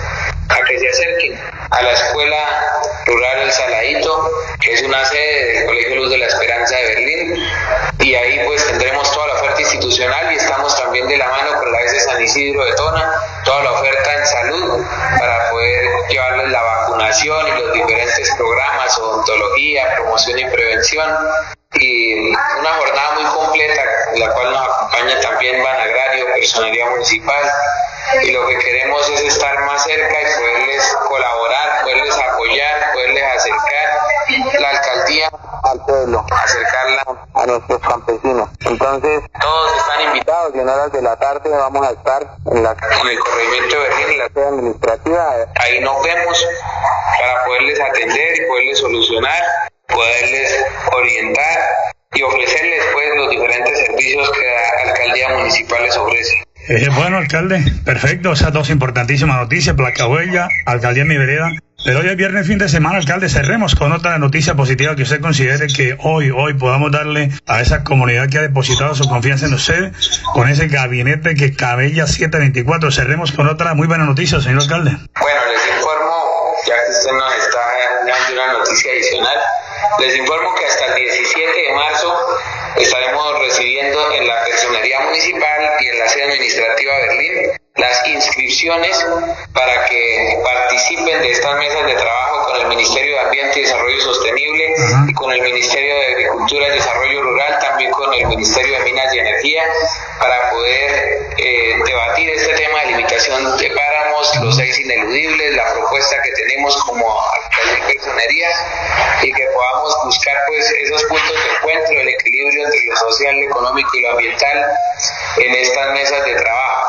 a 0.50 0.64
que 0.66 0.80
se 0.80 0.90
acerquen 0.90 1.40
a 1.70 1.82
la 1.82 1.92
Escuela 1.92 2.38
Rural 3.06 3.42
El 3.44 3.52
Saladito, 3.52 4.32
que 4.60 4.74
es 4.74 4.82
una 4.84 5.04
sede 5.06 5.54
del 5.54 5.66
Colegio 5.66 5.96
Luz 5.96 6.10
de 6.10 6.18
la 6.18 6.28
Esperanza 6.28 6.76
de 6.76 6.96
Berlín, 6.96 7.44
y 8.00 8.16
ahí 8.16 8.40
pues 8.46 8.66
tendremos 8.68 9.12
toda 9.14 9.28
la 9.28 9.34
oferta 9.36 9.62
también 10.92 11.08
de 11.08 11.18
la 11.20 11.30
mano 11.30 11.58
con 11.58 11.72
la 11.72 11.80
S 11.84 12.02
San 12.02 12.22
Isidro 12.22 12.66
de 12.66 12.74
Tona, 12.74 13.14
toda 13.46 13.64
la 13.64 13.72
oferta 13.72 14.14
en 14.14 14.26
salud 14.26 14.86
para 15.18 15.50
poder 15.50 15.86
llevarles 16.10 16.52
la 16.52 16.62
vacunación 16.62 17.48
y 17.48 17.52
los 17.62 17.74
diferentes 17.74 18.30
programas, 18.36 18.98
odontología, 18.98 19.96
promoción 19.96 20.40
y 20.40 20.46
prevención. 20.50 21.10
Y 21.76 22.14
una 22.14 22.74
jornada 22.78 23.12
muy 23.14 23.24
completa, 23.24 23.82
la 24.18 24.34
cual 24.34 24.52
nos 24.52 24.68
acompaña 24.68 25.22
también 25.22 25.64
Ban 25.64 25.80
Agrario, 25.80 26.26
Personería 26.34 26.90
Municipal, 26.90 27.52
y 28.24 28.32
lo 28.32 28.48
que 28.48 28.58
queremos 28.58 29.10
es 29.10 29.22
estar 29.22 29.66
más 29.66 29.84
cerca 29.84 30.22
y 30.22 30.40
poderles 30.40 30.98
colaborar, 31.08 31.82
poderles 31.82 32.16
apoyar, 32.16 32.92
poderles 32.94 33.24
acercar 33.36 34.60
la 34.60 34.70
alcaldía 34.70 35.32
al 35.64 35.86
pueblo, 35.86 36.26
acercarla 36.32 37.04
a 37.34 37.46
nuestros 37.46 37.80
campesinos. 37.82 38.50
Entonces, 38.66 39.22
todos 39.40 39.78
están 39.78 40.02
invitados 40.02 40.52
y 40.56 40.60
en 40.60 40.70
horas 40.70 40.92
de 40.92 41.02
la 41.02 41.16
tarde 41.18 41.50
vamos 41.50 41.88
a 41.88 41.92
estar 41.92 42.22
en, 42.52 42.64
la, 42.64 42.72
en 43.02 43.08
el 43.08 43.20
corregimiento 43.20 43.76
de 43.76 43.90
Berlín, 43.90 44.10
en 44.12 44.18
la 44.20 44.28
sede 44.28 44.48
administrativa. 44.48 45.36
Ahí 45.60 45.80
nos 45.82 46.04
vemos 46.04 46.48
para 47.20 47.44
poderles 47.46 47.80
atender 47.80 48.38
y 48.38 48.48
poderles 48.48 48.80
solucionar 48.80 49.44
poderles 49.92 50.66
orientar 50.94 51.60
y 52.14 52.22
ofrecerles 52.24 52.84
pues 52.94 53.08
los 53.16 53.30
diferentes 53.30 53.80
servicios 53.80 54.32
que 54.32 54.46
la 54.46 54.92
alcaldía 54.92 55.30
municipal 55.30 55.84
les 55.84 55.98
ofrece. 55.98 56.44
Eh, 56.68 56.90
bueno, 56.96 57.18
alcalde, 57.18 57.64
perfecto, 57.84 58.34
esas 58.34 58.54
dos 58.54 58.70
importantísimas 58.70 59.38
noticias, 59.38 59.76
Placa 59.76 60.08
Huella, 60.08 60.48
Alcaldía 60.66 61.06
Mi 61.06 61.18
Vereda. 61.18 61.52
Pero 61.84 62.00
hoy 62.00 62.08
es 62.10 62.16
viernes, 62.16 62.46
fin 62.46 62.60
de 62.60 62.70
semana, 62.70 62.98
alcalde, 62.98 63.28
cerremos 63.28 63.74
con 63.74 63.92
otra 63.92 64.20
noticia 64.20 64.54
positiva 64.54 64.96
que 64.96 65.02
usted 65.02 65.20
considere 65.20 65.66
que 65.66 65.98
hoy, 66.00 66.30
hoy 66.30 66.54
podamos 66.54 66.92
darle 66.92 67.32
a 67.48 67.62
esa 67.62 67.84
comunidad 67.84 68.30
que 68.30 68.38
ha 68.38 68.42
depositado 68.42 68.94
su 68.94 69.10
confianza 69.10 69.48
en 69.48 69.56
usted, 69.56 69.92
con 70.34 70.48
ese 70.48 70.68
gabinete 70.68 71.34
que 71.34 71.56
cabella 71.56 72.06
724. 72.06 72.92
Cerremos 72.92 73.32
con 73.32 73.48
otra 73.48 73.74
muy 73.74 73.88
buena 73.88 74.06
noticia, 74.06 74.40
señor 74.40 74.62
alcalde. 74.62 74.92
Bueno, 74.92 75.42
les 75.52 75.76
informo, 75.76 76.54
ya 76.68 76.76
que 76.86 76.92
usted 76.92 77.12
nos 77.12 77.34
está 77.34 77.60
dando 78.06 78.44
una 78.44 78.54
noticia 78.60 78.92
adicional, 78.92 79.38
les 80.00 80.16
informo 80.16 80.54
que 80.54 80.66
hasta 80.66 80.86
el 80.86 80.96
17 80.96 81.42
de 81.42 81.76
marzo 81.76 82.16
estaremos 82.78 83.40
recibiendo 83.40 84.12
en 84.14 84.28
la 84.28 84.44
Personería 84.46 85.00
Municipal 85.02 85.72
y 85.80 85.88
en 85.88 86.00
la 86.00 86.08
sede 86.08 86.24
administrativa 86.24 86.98
de 86.98 87.08
Berlín 87.08 87.52
las 87.76 88.08
inscripciones 88.08 89.06
para 89.54 89.86
que 89.86 90.42
participen 90.44 91.22
de 91.22 91.32
estas 91.32 91.56
mesas 91.58 91.86
de 91.86 91.94
trabajo 91.94 92.46
con 92.48 92.62
el 92.62 92.68
Ministerio 92.68 93.16
de 93.16 93.20
Ambiente 93.22 93.60
y 93.60 93.62
Desarrollo 93.64 94.02
Sostenible 94.02 94.76
y 95.08 95.14
con 95.14 95.32
el 95.32 95.42
Ministerio 95.42 95.96
de 95.96 96.06
Agricultura 96.08 96.68
y 96.68 96.72
Desarrollo 96.72 97.24
Rural, 97.24 97.60
también 97.60 97.92
con 97.92 98.14
el 98.14 98.28
Ministerio 98.28 98.78
de 98.78 98.84
Minas 98.84 99.14
y 99.14 99.20
Energía, 99.20 99.64
para 100.20 100.50
poder 100.50 101.30
eh, 101.38 101.74
debatir 101.86 102.30
este 102.32 102.54
tema 102.56 102.82
de 102.82 102.88
limitación 102.88 103.58
de 103.58 103.72
páramos, 103.72 104.36
los 104.42 104.56
seis 104.58 104.78
ineludibles, 104.80 105.56
la 105.56 105.74
propuesta 105.74 106.22
que 106.24 106.32
tenemos 106.32 106.76
como 106.84 107.24
personerías 107.88 108.66
y 109.22 109.32
que 109.32 109.46
podamos 109.54 109.98
buscar 110.04 110.36
pues 110.48 110.72
esos 110.84 111.04
puntos 111.06 111.44
de 111.44 111.52
encuentro, 111.56 112.00
el 112.02 112.08
equilibrio 112.10 112.66
entre 112.66 112.86
lo 112.86 112.96
social, 112.98 113.36
lo 113.36 113.46
económico 113.46 113.90
y 113.94 114.02
lo 114.02 114.12
ambiental 114.12 114.66
en 115.38 115.56
estas 115.56 115.92
mesas 115.94 116.26
de 116.26 116.36
trabajo. 116.36 116.82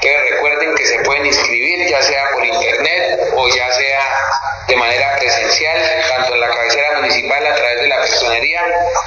Que 0.00 0.16
recuerden 0.30 0.74
que 0.74 0.86
se 0.86 0.98
pueden 1.00 1.26
inscribir 1.26 1.88
ya 1.88 2.02
sea 2.02 2.30
por 2.32 2.44
internet 2.44 3.20
o 3.34 3.48
ya 3.48 3.70
sea 3.72 4.00
de 4.68 4.76
manera 4.76 5.16
presencial, 5.16 5.78
tanto 6.08 6.34
en 6.34 6.40
la 6.40 6.48
cabecera 6.48 6.92
municipal 6.96 7.46
a 7.46 7.54
través 7.54 7.80
de 7.80 7.88
la 7.88 8.00
personería 8.00 8.62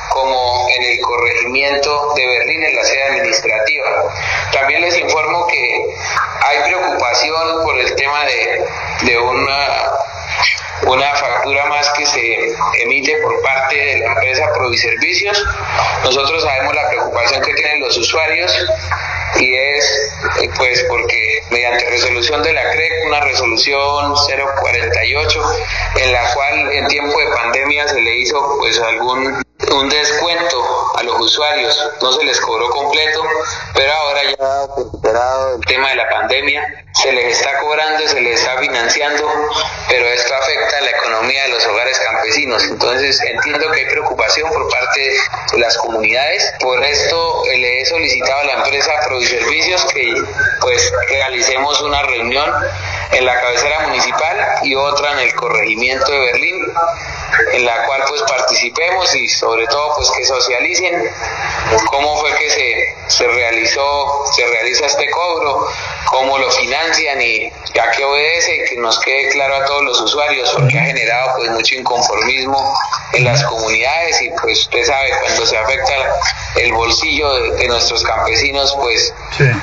como 0.10 0.68
en 0.70 0.84
el 0.92 1.02
corregimiento 1.02 2.14
de 2.16 2.28
Berlín 2.28 2.64
en 2.64 2.76
la 2.76 2.84
sede 2.84 3.04
administrativa. 3.04 4.14
También 4.52 4.82
les 4.82 4.98
informo 4.98 5.48
que 5.48 5.86
hay 6.42 6.64
preocupación 6.64 7.64
por 7.64 7.78
el 7.78 7.96
tema 7.96 8.26
de, 8.26 8.66
de 9.06 9.18
una 9.18 9.90
una 10.84 11.14
factura 11.16 11.66
más 11.66 11.90
que 11.92 12.06
se 12.06 12.38
emite 12.82 13.18
por 13.18 13.42
parte 13.42 13.76
de 13.76 13.98
la 14.00 14.06
empresa 14.08 14.52
Proviservicios. 14.54 15.44
Nosotros 16.04 16.42
sabemos 16.42 16.74
la 16.74 16.88
preocupación 16.90 17.42
que 17.42 17.54
tienen 17.54 17.82
los 17.82 17.98
usuarios 17.98 18.52
y 19.38 19.56
es 19.56 20.12
pues 20.58 20.84
porque 20.88 21.44
mediante 21.52 21.90
resolución 21.90 22.44
de 22.44 22.54
la 22.54 22.70
CREC, 22.72 23.06
una 23.06 23.22
resolución 23.22 24.14
048, 24.62 25.44
en 25.96 26.14
la 26.14 26.34
cual 26.34 26.72
en 26.72 26.88
tiempo 26.88 27.20
de 27.20 27.28
pandemia 27.28 27.88
se 27.88 28.02
le 28.02 28.18
hizo 28.18 28.58
pues 28.60 28.80
algún 28.80 29.42
un 29.72 29.90
descuento 29.90 30.66
a 30.98 31.04
los 31.04 31.20
usuarios, 31.20 31.92
no 32.02 32.12
se 32.14 32.24
les 32.24 32.40
cobró 32.40 32.70
completo, 32.70 33.22
pero 33.74 33.92
ahora 33.94 34.22
ya 34.38 34.68
superado 34.76 35.56
el 35.56 35.66
tema 35.66 35.90
de 35.90 35.96
la 35.96 36.10
pandemia, 36.10 36.86
se 37.02 37.12
les 37.14 37.38
está 37.38 37.58
cobrando, 37.60 38.08
se 38.08 38.20
les 38.22 38.40
está 38.40 38.58
financiando, 38.58 39.32
pero 39.88 40.06
esto 40.08 40.34
afecta 40.36 40.78
a 40.78 40.82
la 40.82 40.92
economía 40.92 41.44
de 41.44 41.50
los 41.50 41.66
hogares 41.66 42.00
campesinos. 42.00 42.64
Entonces 42.66 43.22
entiendo 43.22 43.72
que 43.72 43.80
hay 43.80 43.86
preocupación 43.86 44.50
por 44.52 44.70
parte 44.70 45.02
de 45.52 45.60
las 45.60 45.78
comunidades. 45.78 46.54
Por 46.60 46.84
esto 46.84 47.44
le 47.46 47.82
he 47.82 47.86
solicitado 47.86 48.40
a 48.42 48.44
la 48.46 48.54
empresa 48.54 48.92
Proviservicios 49.08 49.86
que 49.86 50.14
pues 50.62 50.92
realicemos 51.10 51.82
una 51.82 52.02
reunión 52.04 52.54
en 53.12 53.26
la 53.26 53.40
cabecera 53.40 53.88
municipal 53.88 54.38
y 54.64 54.76
otra 54.76 55.14
en 55.14 55.20
el 55.20 55.36
corregimiento 55.36 56.12
de 56.12 56.20
Berlín, 56.20 56.74
en 57.54 57.66
la 57.66 57.86
cual 57.86 58.04
pues 58.08 58.22
participemos 58.24 59.16
y 59.16 59.28
sobre 59.28 59.66
todo 59.68 59.96
pues 59.96 60.12
que 60.12 60.26
socialicen 60.26 61.12
cómo 61.90 62.18
fue 62.18 62.36
que 62.36 62.50
se, 62.50 62.96
se 63.08 63.28
realizó, 63.28 64.26
se 64.32 64.46
realiza 64.46 64.86
este 64.86 65.10
cobro, 65.10 65.68
cómo 66.10 66.38
lo 66.38 66.50
financian 66.52 67.22
y 67.22 67.48
a 67.48 67.92
qué 67.92 68.04
obedece 68.04 68.66
que 68.70 68.78
nos 68.78 69.00
quede 69.00 69.30
claro 69.30 69.56
a 69.56 69.66
todos 69.66 69.84
los 69.84 70.02
usuarios 70.02 70.50
porque 70.56 70.78
ha 70.78 70.84
generado 70.86 71.32
pues 71.38 71.52
mucho 71.52 71.76
inconformismo 71.76 72.74
en 73.14 73.24
las 73.24 73.44
comunidades 73.44 74.22
y 74.22 74.30
pues 74.42 74.62
usted 74.62 74.86
sabe 74.86 75.10
cuando 75.22 75.46
se 75.46 75.58
afecta 75.58 75.94
el 76.56 76.74
bolsillo 76.74 77.34
de, 77.34 77.68
nuestros 77.68 78.04
campesinos 78.04 78.76
pues 78.82 79.14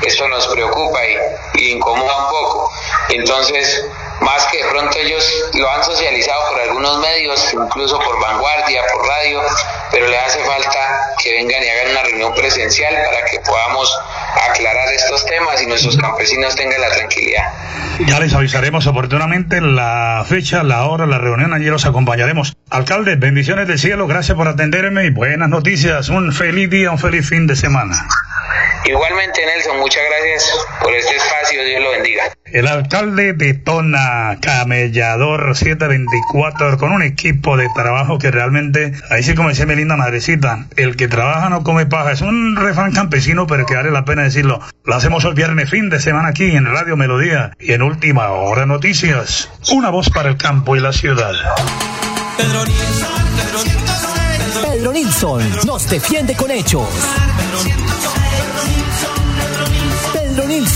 esto 0.02 0.28
nos 0.28 0.46
preocupa 0.48 1.00
y, 1.04 1.16
y 1.62 1.70
incomoda 1.72 2.16
un 2.24 2.30
poco. 2.30 2.70
Entonces 3.08 3.84
más 4.20 4.46
que 4.46 4.62
de 4.62 4.70
pronto 4.70 4.98
ellos 4.98 5.44
lo 5.54 5.70
han 5.70 5.84
socializado 5.84 6.50
por 6.50 6.60
algunos 6.60 6.98
medios, 6.98 7.52
incluso 7.52 7.98
por 7.98 8.20
vanguardia, 8.20 8.82
por 8.92 9.06
radio, 9.06 9.42
hace 10.24 10.38
falta 10.44 10.78
que 11.22 11.32
vengan 11.32 11.62
y 11.62 11.68
hagan 11.68 11.90
una 11.92 12.02
reunión 12.02 12.34
presencial 12.34 12.94
para 12.94 13.24
que 13.26 13.40
podamos 13.40 13.98
aclarar 14.50 14.92
estos 14.94 15.24
temas 15.26 15.62
y 15.62 15.66
nuestros 15.66 15.96
campesinos 15.96 16.54
tengan 16.56 16.80
la 16.80 16.88
tranquilidad. 16.88 17.44
Ya 18.06 18.20
les 18.20 18.34
avisaremos 18.34 18.86
oportunamente 18.86 19.60
la 19.60 20.24
fecha, 20.28 20.62
la 20.62 20.84
hora, 20.84 21.06
la 21.06 21.18
reunión, 21.18 21.54
allí 21.54 21.66
los 21.66 21.86
acompañaremos. 21.86 22.56
Alcalde, 22.70 23.16
bendiciones 23.16 23.68
del 23.68 23.78
cielo, 23.78 24.06
gracias 24.06 24.36
por 24.36 24.48
atenderme 24.48 25.06
y 25.06 25.10
buenas 25.10 25.48
noticias, 25.48 26.08
un 26.08 26.32
feliz 26.32 26.68
día, 26.68 26.90
un 26.90 26.98
feliz 26.98 27.28
fin 27.28 27.46
de 27.46 27.56
semana. 27.56 28.06
Igualmente, 28.86 29.44
Nelson, 29.44 29.78
muchas 29.80 30.02
gracias 30.08 30.66
por 30.80 30.94
este 30.94 31.16
espacio, 31.16 31.64
Dios 31.64 31.82
lo 31.82 31.90
bendiga. 31.90 32.22
El 32.44 32.68
alcalde 32.68 33.32
de 33.32 33.54
Tona, 33.54 34.38
camellador 34.40 35.56
724, 35.56 36.78
con 36.78 36.92
un 36.92 37.02
equipo 37.02 37.56
de 37.56 37.68
trabajo 37.74 38.18
que 38.18 38.30
realmente, 38.30 38.92
ahí 39.10 39.24
sí 39.24 39.34
como 39.34 39.48
dice 39.48 39.66
mi 39.66 39.74
linda 39.74 39.96
madrecita, 39.96 40.66
el 40.76 40.94
que 40.94 41.08
trabaja 41.08 41.50
no 41.50 41.64
come 41.64 41.86
paja, 41.86 42.12
es 42.12 42.20
un 42.20 42.54
refrán 42.54 42.92
campesino, 42.92 43.48
pero 43.48 43.66
que 43.66 43.74
vale 43.74 43.90
la 43.90 44.04
pena 44.04 44.22
decirlo. 44.22 44.60
Lo 44.84 44.94
hacemos 44.94 45.24
el 45.24 45.34
viernes 45.34 45.68
fin 45.68 45.90
de 45.90 45.98
semana 45.98 46.28
aquí 46.28 46.52
en 46.52 46.66
Radio 46.66 46.96
Melodía 46.96 47.50
y 47.58 47.72
en 47.72 47.82
Última 47.82 48.30
Hora 48.30 48.66
Noticias. 48.66 49.50
Una 49.72 49.90
voz 49.90 50.10
para 50.10 50.28
el 50.28 50.36
campo 50.36 50.76
y 50.76 50.80
la 50.80 50.92
ciudad. 50.92 51.32
Pedro 52.36 52.64
Nilsson, 52.64 53.10
Pedro 54.62 54.92
Nilsson 54.92 55.66
nos 55.66 55.90
defiende 55.90 56.36
con 56.36 56.52
hechos. 56.52 56.88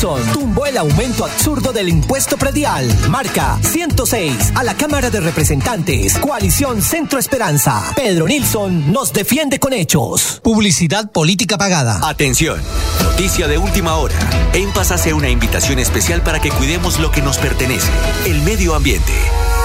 Tumbó 0.01 0.65
el 0.65 0.79
aumento 0.79 1.27
absurdo 1.27 1.75
del 1.75 1.91
impuesto 1.91 2.39
predial. 2.39 2.89
Marca 3.11 3.59
106 3.61 4.53
a 4.55 4.65
la 4.65 4.75
Cámara 4.75 5.11
de 5.11 5.21
Representantes. 5.21 6.17
Coalición 6.17 6.81
Centro 6.81 7.19
Esperanza. 7.19 7.93
Pedro 7.95 8.27
Nilsson 8.27 8.91
nos 8.95 9.13
defiende 9.13 9.59
con 9.59 9.75
hechos. 9.75 10.41
Publicidad 10.43 11.13
política 11.13 11.59
pagada. 11.59 12.01
Atención. 12.09 12.63
Noticia 13.03 13.47
de 13.47 13.59
última 13.59 13.97
hora. 13.97 14.15
En 14.55 14.73
Paz 14.73 14.91
hace 14.91 15.13
una 15.13 15.29
invitación 15.29 15.79
especial 15.79 16.23
para 16.23 16.41
que 16.41 16.51
cuidemos 16.51 16.99
lo 16.99 17.11
que 17.11 17.21
nos 17.21 17.37
pertenece. 17.37 17.91
El 18.25 18.41
medio 18.41 18.75
ambiente. 18.75 19.13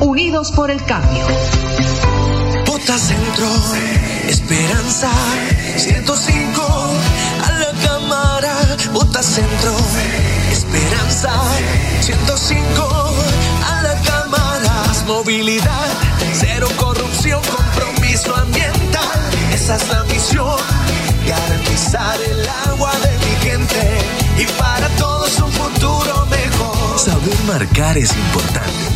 Unidos 0.00 0.52
por 0.52 0.70
el 0.70 0.82
Cambio. 0.84 1.24
Bota 2.66 2.98
Centro, 2.98 3.48
Esperanza, 4.28 5.10
105, 5.76 6.62
a 7.44 7.52
la 7.52 7.72
cámara, 7.86 8.54
Bota 8.92 9.22
Centro, 9.22 9.74
Esperanza, 10.50 11.32
105, 12.00 13.14
a 13.66 13.82
la 13.82 14.00
cámara, 14.02 14.72
más 14.86 15.04
movilidad, 15.06 15.88
cero 16.32 16.68
corrupción, 16.76 17.40
compromiso 17.44 18.34
ambiental, 18.36 19.20
esa 19.52 19.76
es 19.76 19.88
la 19.88 20.04
misión, 20.04 20.56
garantizar 21.26 22.18
el 22.20 22.48
agua 22.70 22.92
de 23.00 23.18
mi 23.26 23.50
gente 23.50 23.98
y 24.38 24.44
para 24.58 24.88
todos 24.96 25.38
un 25.40 25.52
futuro 25.52 26.26
mejor. 26.26 26.98
Saber 26.98 27.38
marcar 27.46 27.98
es 27.98 28.14
importante. 28.16 28.95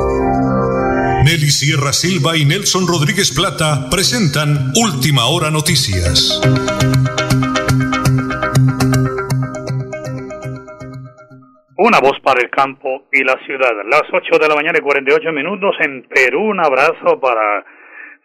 Nelly 1.23 1.53
Sierra 1.53 1.93
Silva 1.93 2.35
y 2.35 2.45
Nelson 2.45 2.89
Rodríguez 2.89 3.29
Plata 3.29 3.89
presentan 3.93 4.73
Última 4.73 5.29
Hora 5.29 5.51
Noticias. 5.53 6.41
Una 11.77 11.99
voz 12.01 12.17
para 12.23 12.41
el 12.41 12.49
campo 12.49 13.05
y 13.13 13.23
la 13.23 13.37
ciudad. 13.45 13.69
Las 13.85 14.09
8 14.11 14.39
de 14.41 14.47
la 14.49 14.55
mañana 14.55 14.79
y 14.79 14.81
48 14.81 15.31
minutos 15.31 15.75
en 15.85 16.09
Perú. 16.09 16.41
Un 16.41 16.59
abrazo 16.59 17.19
para 17.21 17.65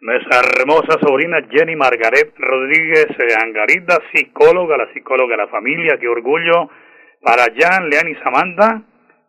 nuestra 0.01 0.41
hermosa 0.41 0.97
sobrina 0.99 1.37
Jenny 1.51 1.75
Margaret 1.75 2.33
Rodríguez 2.35 3.07
eh, 3.13 3.35
Angarita, 3.39 4.01
psicóloga, 4.11 4.75
la 4.75 4.91
psicóloga 4.91 5.37
de 5.37 5.43
la 5.43 5.49
familia. 5.49 5.97
Qué 5.99 6.07
orgullo 6.07 6.69
para 7.21 7.45
Jan, 7.55 7.89
Leán 7.89 8.09
y 8.09 8.15
Samantha. 8.23 8.81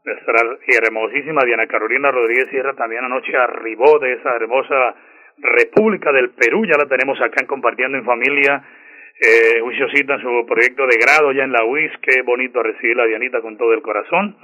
Nuestra 0.05 0.57
hermosísima 0.67 1.45
Diana 1.45 1.67
Carolina 1.67 2.11
Rodríguez 2.11 2.49
Sierra 2.51 2.75
también 2.75 3.05
anoche 3.05 3.37
arribó 3.37 3.99
de 3.99 4.15
esa 4.15 4.37
hermosa 4.37 4.95
República 5.39 6.13
del 6.13 6.31
Perú, 6.31 6.65
ya 6.65 6.77
la 6.79 6.89
tenemos 6.89 7.21
acá 7.21 7.37
en 7.41 7.47
Compartiendo 7.47 7.99
en 7.99 8.05
Familia. 8.05 8.63
Eh, 9.21 9.61
Juiciosita 9.61 10.15
en 10.15 10.23
su 10.23 10.47
proyecto 10.47 10.87
de 10.87 10.97
grado 10.97 11.33
ya 11.33 11.43
en 11.43 11.53
la 11.53 11.65
UIS, 11.65 11.91
qué 12.03 12.23
bonito 12.23 12.63
recibir 12.63 13.01
a 13.01 13.07
Dianita 13.07 13.41
con 13.41 13.57
todo 13.57 13.73
el 13.75 13.83
corazón. 13.83 14.37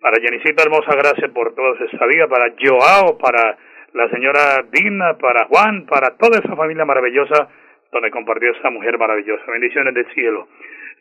Para 0.00 0.20
Jenicita 0.22 0.62
Hermosa, 0.62 0.94
gracias 0.96 1.30
por 1.32 1.54
toda 1.54 1.76
esa 1.84 2.06
vida. 2.06 2.28
Para 2.28 2.54
Joao, 2.58 3.18
para 3.18 3.58
la 3.92 4.08
señora 4.10 4.64
Dina, 4.70 5.18
para 5.18 5.46
Juan, 5.46 5.84
para 5.86 6.16
toda 6.16 6.38
esa 6.38 6.54
familia 6.56 6.84
maravillosa 6.84 7.48
donde 7.92 8.10
compartió 8.10 8.50
esa 8.52 8.70
mujer 8.70 8.96
maravillosa. 8.98 9.42
Bendiciones 9.50 9.94
del 9.94 10.06
cielo. 10.14 10.48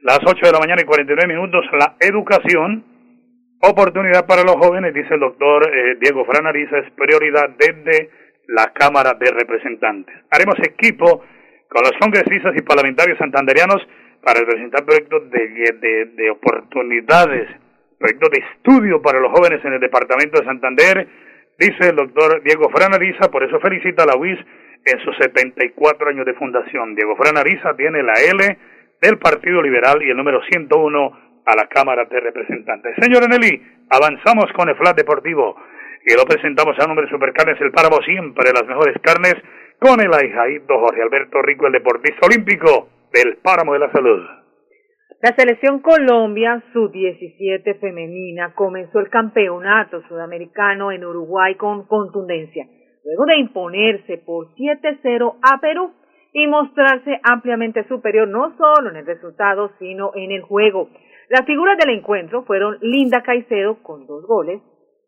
Las 0.02 0.20
8 0.26 0.46
de 0.46 0.52
la 0.52 0.60
mañana 0.60 0.82
y 0.82 0.86
49 0.86 1.34
minutos, 1.34 1.66
la 1.74 1.96
educación, 2.00 2.84
oportunidad 3.62 4.26
para 4.26 4.44
los 4.44 4.56
jóvenes, 4.56 4.94
dice 4.94 5.14
el 5.14 5.20
doctor 5.20 5.70
eh, 5.70 5.98
Diego 6.00 6.26
Franariza, 6.26 6.78
es 6.80 6.92
prioridad 6.92 7.50
desde 7.58 8.10
la 8.48 8.72
Cámara 8.74 9.14
de 9.14 9.32
Representantes. 9.32 10.16
Haremos 10.32 10.56
equipo 10.60 11.24
con 11.68 11.84
los 11.84 11.94
congresistas 12.00 12.56
y 12.56 12.62
parlamentarios 12.62 13.18
santanderianos 13.18 13.86
para 14.24 14.42
presentar 14.46 14.84
proyectos 14.86 15.30
de, 15.32 15.48
de, 15.80 16.06
de 16.16 16.30
oportunidades, 16.32 17.48
proyectos 17.98 18.30
de 18.32 18.40
estudio 18.40 19.02
para 19.02 19.20
los 19.20 19.32
jóvenes 19.32 19.64
en 19.64 19.74
el 19.74 19.80
departamento 19.80 20.40
de 20.40 20.46
Santander, 20.46 21.08
dice 21.58 21.90
el 21.90 21.96
doctor 21.96 22.42
Diego 22.44 22.70
Franariza, 22.70 23.30
por 23.30 23.44
eso 23.44 23.60
felicita 23.60 24.04
a 24.04 24.08
la 24.08 24.18
UIS 24.18 24.40
en 24.86 25.00
sus 25.02 25.16
74 25.18 26.10
años 26.10 26.26
de 26.26 26.34
fundación. 26.34 26.96
Diego 26.96 27.16
Franariza 27.16 27.76
tiene 27.76 28.02
la 28.02 28.14
L 28.14 28.58
del 29.02 29.18
Partido 29.18 29.62
Liberal 29.62 30.02
y 30.02 30.10
el 30.10 30.18
número 30.18 30.42
101 30.50 31.29
a 31.50 31.56
la 31.56 31.68
Cámara 31.68 32.06
de 32.06 32.20
Representantes. 32.20 32.96
Señor 33.02 33.28
Nelly, 33.28 33.62
avanzamos 33.90 34.46
con 34.54 34.70
el 34.70 34.76
Flat 34.76 34.96
Deportivo 34.96 35.56
y 36.06 36.16
lo 36.16 36.24
presentamos 36.24 36.78
a 36.80 36.86
nombre 36.86 37.06
de 37.06 37.12
Supercarnes 37.12 37.60
El 37.60 37.72
Páramo, 37.72 37.98
siempre 38.06 38.54
las 38.54 38.66
mejores 38.68 38.96
carnes, 39.02 39.36
con 39.80 40.00
el 40.00 40.14
ahijaído 40.14 40.80
Jorge 40.80 41.02
Alberto 41.02 41.42
Rico, 41.42 41.66
el 41.66 41.74
deportista 41.74 42.28
olímpico 42.28 42.90
del 43.12 43.38
Páramo 43.38 43.74
de 43.74 43.80
la 43.80 43.92
Salud. 43.92 44.22
La 45.22 45.36
selección 45.36 45.80
Colombia 45.80 46.64
sub-17 46.72 47.80
femenina 47.80 48.54
comenzó 48.54 49.00
el 49.00 49.10
campeonato 49.10 50.02
sudamericano 50.08 50.92
en 50.92 51.04
Uruguay 51.04 51.56
con 51.56 51.88
contundencia, 51.88 52.66
luego 53.04 53.26
de 53.26 53.38
imponerse 53.38 54.18
por 54.20 54.54
7-0 54.56 55.40
a 55.42 55.60
Perú 55.60 55.94
y 56.32 56.48
mostrarse 56.48 57.20
ampliamente 57.24 57.86
superior 57.88 58.28
no 58.28 58.56
solo 58.56 58.92
en 58.92 58.98
el 58.98 59.06
resultado, 59.06 59.72
sino 59.80 60.12
en 60.16 60.32
el 60.32 60.42
juego. 60.42 60.90
Las 61.30 61.46
figuras 61.46 61.78
del 61.78 61.96
encuentro 61.96 62.44
fueron 62.44 62.80
Linda 62.82 63.22
Caicedo 63.22 63.84
con 63.84 64.08
dos 64.08 64.26
goles, 64.26 64.64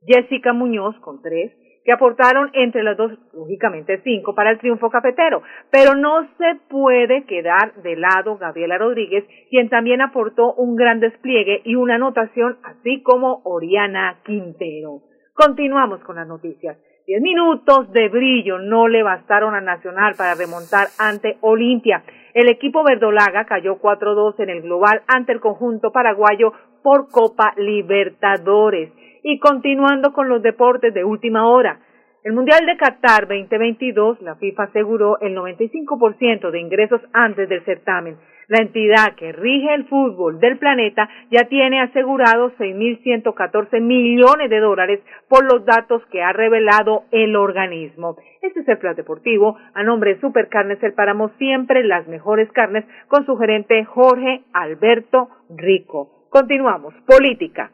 Jessica 0.06 0.54
Muñoz 0.54 0.96
con 1.00 1.20
tres, 1.24 1.52
que 1.84 1.92
aportaron 1.92 2.52
entre 2.54 2.84
las 2.84 2.96
dos, 2.96 3.12
lógicamente 3.34 4.00
cinco, 4.04 4.36
para 4.36 4.52
el 4.52 4.60
triunfo 4.60 4.92
cafetero. 4.92 5.42
Pero 5.72 5.96
no 5.96 6.28
se 6.38 6.60
puede 6.70 7.26
quedar 7.26 7.74
de 7.82 7.96
lado 7.96 8.38
Gabriela 8.38 8.78
Rodríguez, 8.78 9.26
quien 9.50 9.70
también 9.70 10.00
aportó 10.02 10.54
un 10.54 10.76
gran 10.76 11.00
despliegue 11.00 11.62
y 11.66 11.74
una 11.74 11.96
anotación, 11.96 12.60
así 12.64 13.02
como 13.02 13.42
Oriana 13.44 14.22
Quintero. 14.24 15.02
Continuamos 15.34 16.04
con 16.04 16.18
las 16.18 16.28
noticias. 16.28 16.78
Diez 17.08 17.20
minutos 17.22 17.92
de 17.94 18.10
brillo 18.10 18.60
no 18.60 18.88
le 18.88 19.02
bastaron 19.02 19.56
a 19.56 19.62
Nacional 19.62 20.14
para 20.16 20.36
remontar 20.36 20.88
ante 21.00 21.38
Olimpia. 21.42 22.04
El 22.36 22.48
equipo 22.48 22.84
verdolaga 22.84 23.46
cayó 23.46 23.80
4-2 23.80 24.40
en 24.40 24.50
el 24.52 24.62
global 24.62 25.02
ante 25.08 25.32
el 25.32 25.40
conjunto 25.40 25.92
paraguayo 25.92 26.54
por 26.84 27.10
Copa 27.10 27.54
Libertadores. 27.58 28.92
Y 29.24 29.40
continuando 29.40 30.14
con 30.14 30.30
los 30.30 30.44
deportes 30.44 30.94
de 30.94 31.04
última 31.04 31.50
hora, 31.50 31.80
el 32.24 32.34
Mundial 32.34 32.68
de 32.68 32.78
Qatar 32.78 33.28
2022, 33.28 34.22
la 34.22 34.36
FIFA 34.36 34.64
aseguró 34.64 35.20
el 35.22 35.36
95% 35.36 36.52
de 36.52 36.60
ingresos 36.60 37.02
antes 37.14 37.50
del 37.50 37.66
certamen. 37.66 38.18
La 38.52 38.62
entidad 38.64 39.16
que 39.16 39.32
rige 39.32 39.74
el 39.74 39.86
fútbol 39.86 40.42
del 40.42 40.58
planeta 40.58 41.08
ya 41.30 41.46
tiene 41.46 41.80
asegurados 41.80 42.52
6.114 42.58 43.80
millones 43.80 44.50
de 44.50 44.60
dólares 44.60 45.00
por 45.30 45.46
los 45.46 45.64
datos 45.64 46.06
que 46.08 46.22
ha 46.22 46.34
revelado 46.34 47.04
el 47.12 47.38
organismo. 47.38 48.18
Este 48.42 48.60
es 48.60 48.68
el 48.68 48.78
plan 48.78 48.98
deportivo. 48.98 49.56
A 49.74 49.84
nombre 49.84 50.16
de 50.16 50.20
Supercarnes 50.20 50.84
El 50.84 50.92
Páramo, 50.92 51.30
siempre 51.38 51.86
las 51.86 52.06
mejores 52.10 52.52
carnes 52.52 52.84
con 53.08 53.26
su 53.26 53.38
gerente 53.38 53.86
Jorge 53.86 54.42
Alberto 54.52 55.30
Rico. 55.56 56.28
Continuamos. 56.30 56.94
Política. 57.08 57.72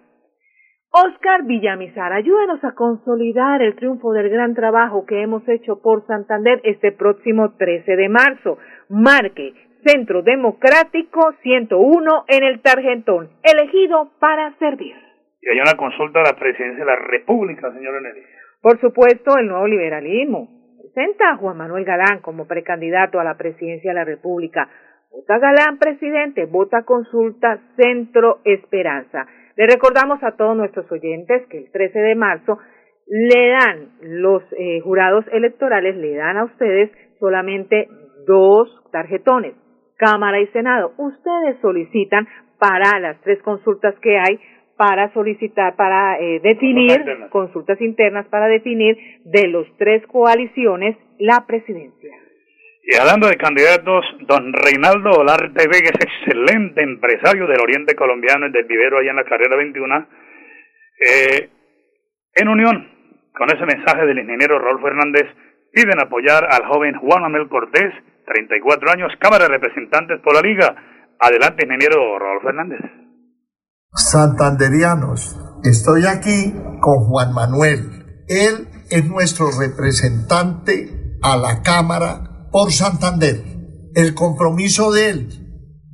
Oscar 0.91 1.43
Villamizar, 1.45 2.13
ayúdenos 2.13 2.63
a 2.63 2.75
consolidar 2.75 3.63
el 3.63 3.75
triunfo 3.75 4.13
del 4.13 4.29
gran 4.29 4.53
trabajo 4.53 5.07
que 5.07 5.23
hemos 5.23 5.41
hecho 5.49 5.81
por 5.81 6.05
Santander 6.05 6.61
este 6.63 6.91
próximo 6.91 7.55
13 7.57 7.95
de 7.95 8.09
marzo. 8.09 8.59
Marque 8.89 9.66
Centro 9.85 10.21
Democrático 10.21 11.33
101 11.41 12.25
en 12.27 12.43
el 12.43 12.61
Targentón, 12.61 13.29
elegido 13.43 14.11
para 14.19 14.53
servir. 14.57 14.95
Y 15.41 15.49
hay 15.49 15.59
una 15.59 15.77
consulta 15.77 16.19
a 16.21 16.31
la 16.31 16.37
presidencia 16.37 16.83
de 16.83 16.91
la 16.91 16.97
República, 16.97 17.71
señor 17.71 18.01
Nelly. 18.01 18.23
Por 18.61 18.79
supuesto, 18.81 19.37
el 19.37 19.47
nuevo 19.47 19.67
liberalismo 19.67 20.49
presenta 20.81 21.31
a 21.31 21.37
Juan 21.37 21.57
Manuel 21.57 21.85
Galán 21.85 22.21
como 22.21 22.47
precandidato 22.47 23.19
a 23.19 23.23
la 23.23 23.37
presidencia 23.37 23.91
de 23.91 23.95
la 23.95 24.05
República. 24.05 24.69
Vota 25.11 25.37
Galán, 25.37 25.77
presidente, 25.77 26.45
vota 26.45 26.83
consulta 26.83 27.59
Centro 27.75 28.39
Esperanza. 28.43 29.27
Le 29.55 29.67
recordamos 29.67 30.23
a 30.23 30.35
todos 30.35 30.55
nuestros 30.55 30.91
oyentes 30.91 31.47
que 31.49 31.57
el 31.57 31.71
13 31.71 31.99
de 31.99 32.15
marzo 32.15 32.59
le 33.07 33.49
dan 33.49 33.89
los 34.01 34.43
eh, 34.57 34.81
jurados 34.81 35.25
electorales, 35.31 35.95
le 35.95 36.15
dan 36.15 36.37
a 36.37 36.43
ustedes 36.43 36.91
solamente 37.19 37.87
dos 38.27 38.69
tarjetones, 38.91 39.53
Cámara 39.97 40.39
y 40.39 40.47
Senado. 40.47 40.93
Ustedes 40.97 41.57
solicitan 41.61 42.27
para 42.59 42.99
las 42.99 43.19
tres 43.21 43.41
consultas 43.41 43.95
que 44.01 44.17
hay, 44.17 44.39
para 44.77 45.11
solicitar, 45.13 45.75
para 45.75 46.19
eh, 46.19 46.39
definir, 46.41 47.03
consultas 47.29 47.81
internas, 47.81 48.27
para 48.27 48.47
definir 48.47 48.97
de 49.25 49.47
los 49.47 49.65
tres 49.77 50.05
coaliciones 50.07 50.97
la 51.19 51.45
presidencia. 51.47 52.11
Y 52.83 52.95
hablando 52.95 53.27
de 53.27 53.35
candidatos, 53.35 54.05
don 54.21 54.53
Reinaldo 54.53 55.09
Olarte 55.11 55.67
Vega 55.67 55.89
es 55.89 56.05
excelente 56.05 56.81
empresario 56.81 57.45
del 57.47 57.59
oriente 57.59 57.95
colombiano, 57.95 58.45
el 58.45 58.51
del 58.51 58.65
vivero 58.65 58.99
allá 58.99 59.09
en 59.09 59.17
la 59.17 59.25
carrera 59.25 59.57
21. 59.57 60.07
Eh, 60.99 61.49
en 62.35 62.47
unión 62.47 62.97
con 63.37 63.49
ese 63.49 63.65
mensaje 63.65 64.05
del 64.05 64.19
ingeniero 64.19 64.59
Raúl 64.59 64.81
Fernández, 64.81 65.27
piden 65.71 66.01
apoyar 66.01 66.43
al 66.49 66.65
joven 66.65 66.95
Juan 66.95 67.21
Manuel 67.21 67.47
Cortés, 67.47 67.93
34 68.27 68.91
años, 68.91 69.11
Cámara 69.19 69.45
de 69.45 69.57
Representantes 69.57 70.19
por 70.23 70.35
la 70.35 70.41
Liga. 70.41 70.75
Adelante, 71.19 71.63
ingeniero 71.63 72.19
Raúl 72.19 72.41
Fernández. 72.43 72.79
Santanderianos, 73.93 75.35
estoy 75.63 76.05
aquí 76.05 76.53
con 76.81 77.05
Juan 77.05 77.33
Manuel. 77.33 78.25
Él 78.27 78.67
es 78.89 79.05
nuestro 79.09 79.47
representante 79.57 81.17
a 81.23 81.37
la 81.37 81.61
Cámara 81.63 82.49
por 82.51 82.71
Santander. 82.71 83.41
El 83.95 84.13
compromiso 84.13 84.91
de 84.91 85.09
él 85.09 85.29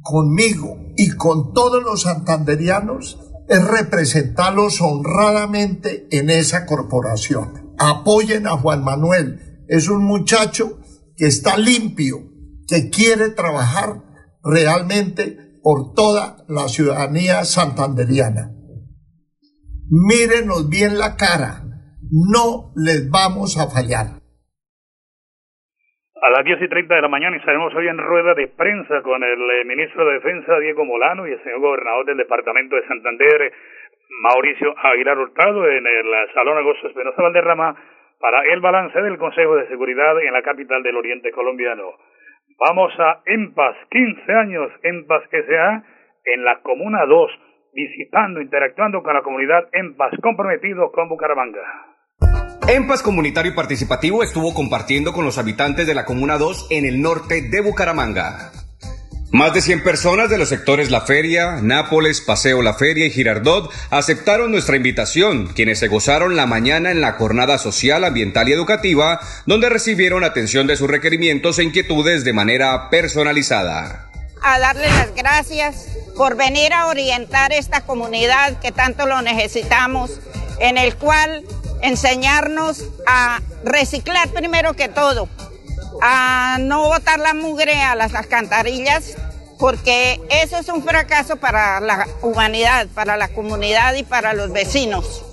conmigo 0.02 0.76
y 0.98 1.16
con 1.16 1.54
todos 1.54 1.82
los 1.84 2.02
santanderianos 2.02 3.20
es 3.48 3.66
representarlos 3.66 4.82
honradamente 4.82 6.08
en 6.12 6.30
esa 6.30 6.66
corporación. 6.66 7.74
Apoyen 7.78 8.48
a 8.48 8.58
Juan 8.58 8.84
Manuel. 8.84 9.66
Es 9.68 9.88
un 9.88 10.04
muchacho 10.04 10.80
que 11.18 11.26
está 11.26 11.58
limpio, 11.58 12.18
que 12.68 12.90
quiere 12.90 13.30
trabajar 13.30 14.02
realmente 14.44 15.38
por 15.62 15.94
toda 15.96 16.38
la 16.48 16.68
ciudadanía 16.68 17.44
santanderiana. 17.44 18.52
Mírenos 19.90 20.70
bien 20.70 20.98
la 20.98 21.16
cara, 21.16 21.64
no 22.10 22.72
les 22.76 23.10
vamos 23.10 23.58
a 23.58 23.70
fallar 23.70 24.24
a 26.24 26.30
las 26.30 26.46
10 26.46 26.62
y 26.62 26.70
30 26.70 26.96
de 26.96 27.02
la 27.02 27.10
mañana 27.10 27.36
estaremos 27.36 27.76
hoy 27.76 27.86
en 27.86 27.98
rueda 27.98 28.34
de 28.34 28.48
prensa 28.48 29.02
con 29.02 29.22
el 29.22 29.40
eh, 29.52 29.66
ministro 29.66 30.06
de 30.06 30.14
Defensa 30.14 30.58
Diego 30.60 30.86
Molano 30.86 31.28
y 31.28 31.34
el 31.34 31.44
señor 31.44 31.60
gobernador 31.60 32.06
del 32.06 32.16
departamento 32.16 32.78
de 32.78 32.88
Santander 32.88 33.52
Mauricio 34.22 34.74
Aguilar 34.78 35.18
Hurtado 35.18 35.68
en 35.70 35.86
el 35.86 36.06
Salón 36.34 36.58
Agosto 36.60 36.88
Espinosa 36.88 37.22
Valderrama 37.22 37.76
para 38.24 38.40
el 38.54 38.62
balance 38.62 38.98
del 39.02 39.18
Consejo 39.18 39.58
de 39.58 39.68
Seguridad 39.68 40.16
en 40.26 40.32
la 40.32 40.42
capital 40.42 40.82
del 40.82 40.96
Oriente 40.96 41.30
colombiano. 41.32 41.92
Vamos 42.58 42.94
a 42.98 43.22
EMPAS, 43.26 43.76
15 43.92 44.32
años 44.32 44.72
EMPAS 44.82 45.24
SA 45.30 45.84
en 46.24 46.46
la 46.46 46.62
Comuna 46.62 47.06
2, 47.06 47.32
visitando, 47.74 48.40
interactuando 48.40 49.04
con 49.04 49.14
la 49.14 49.24
comunidad 49.24 49.68
EMPAS, 49.74 50.14
comprometido 50.22 50.90
con 50.94 51.10
Bucaramanga. 51.10 51.60
EMPAS 52.66 53.04
Comunitario 53.04 53.52
y 53.52 53.56
Participativo 53.56 54.24
estuvo 54.24 54.54
compartiendo 54.54 55.12
con 55.12 55.26
los 55.26 55.38
habitantes 55.38 55.86
de 55.86 55.94
la 55.94 56.06
Comuna 56.06 56.38
2 56.38 56.72
en 56.72 56.86
el 56.86 57.02
norte 57.02 57.42
de 57.52 57.60
Bucaramanga. 57.60 58.63
Más 59.34 59.52
de 59.52 59.64
100 59.64 59.82
personas 59.82 60.30
de 60.30 60.38
los 60.38 60.50
sectores 60.50 60.92
La 60.92 61.02
Feria, 61.02 61.58
Nápoles, 61.60 62.22
Paseo 62.22 62.62
La 62.62 62.76
Feria 62.76 63.08
y 63.08 63.10
Girardot 63.10 63.74
aceptaron 63.90 64.52
nuestra 64.52 64.76
invitación, 64.76 65.48
quienes 65.48 65.80
se 65.80 65.88
gozaron 65.88 66.36
la 66.36 66.46
mañana 66.46 66.92
en 66.92 67.02
la 67.02 67.14
jornada 67.14 67.58
social, 67.58 68.04
ambiental 68.04 68.48
y 68.48 68.54
educativa, 68.54 69.20
donde 69.48 69.70
recibieron 69.70 70.24
atención 70.24 70.68
de 70.68 70.76
sus 70.76 70.88
requerimientos 70.88 71.58
e 71.58 71.64
inquietudes 71.64 72.24
de 72.24 72.32
manera 72.32 72.92
personalizada. 72.92 74.12
A 74.44 74.60
darle 74.60 74.88
las 74.88 75.16
gracias 75.16 75.88
por 76.16 76.36
venir 76.36 76.72
a 76.72 76.86
orientar 76.86 77.54
esta 77.54 77.82
comunidad 77.82 78.60
que 78.60 78.72
tanto 78.72 79.08
lo 79.08 79.24
necesitamos, 79.24 80.12
en 80.60 80.78
el 80.78 80.96
cual 80.96 81.44
enseñarnos 81.82 82.84
a 83.08 83.42
reciclar 83.64 84.30
primero 84.30 84.76
que 84.76 84.90
todo, 84.90 85.28
a 86.06 86.58
no 86.60 86.90
botar 86.90 87.18
la 87.18 87.34
mugre 87.34 87.82
a 87.82 87.96
las 87.96 88.14
alcantarillas, 88.14 89.16
porque 89.58 90.20
eso 90.30 90.58
es 90.58 90.68
un 90.68 90.84
fracaso 90.84 91.38
para 91.38 91.80
la 91.80 92.06
humanidad, 92.22 92.88
para 92.94 93.16
la 93.16 93.30
comunidad 93.30 93.94
y 93.94 94.04
para 94.04 94.34
los 94.34 94.52
vecinos. 94.52 95.24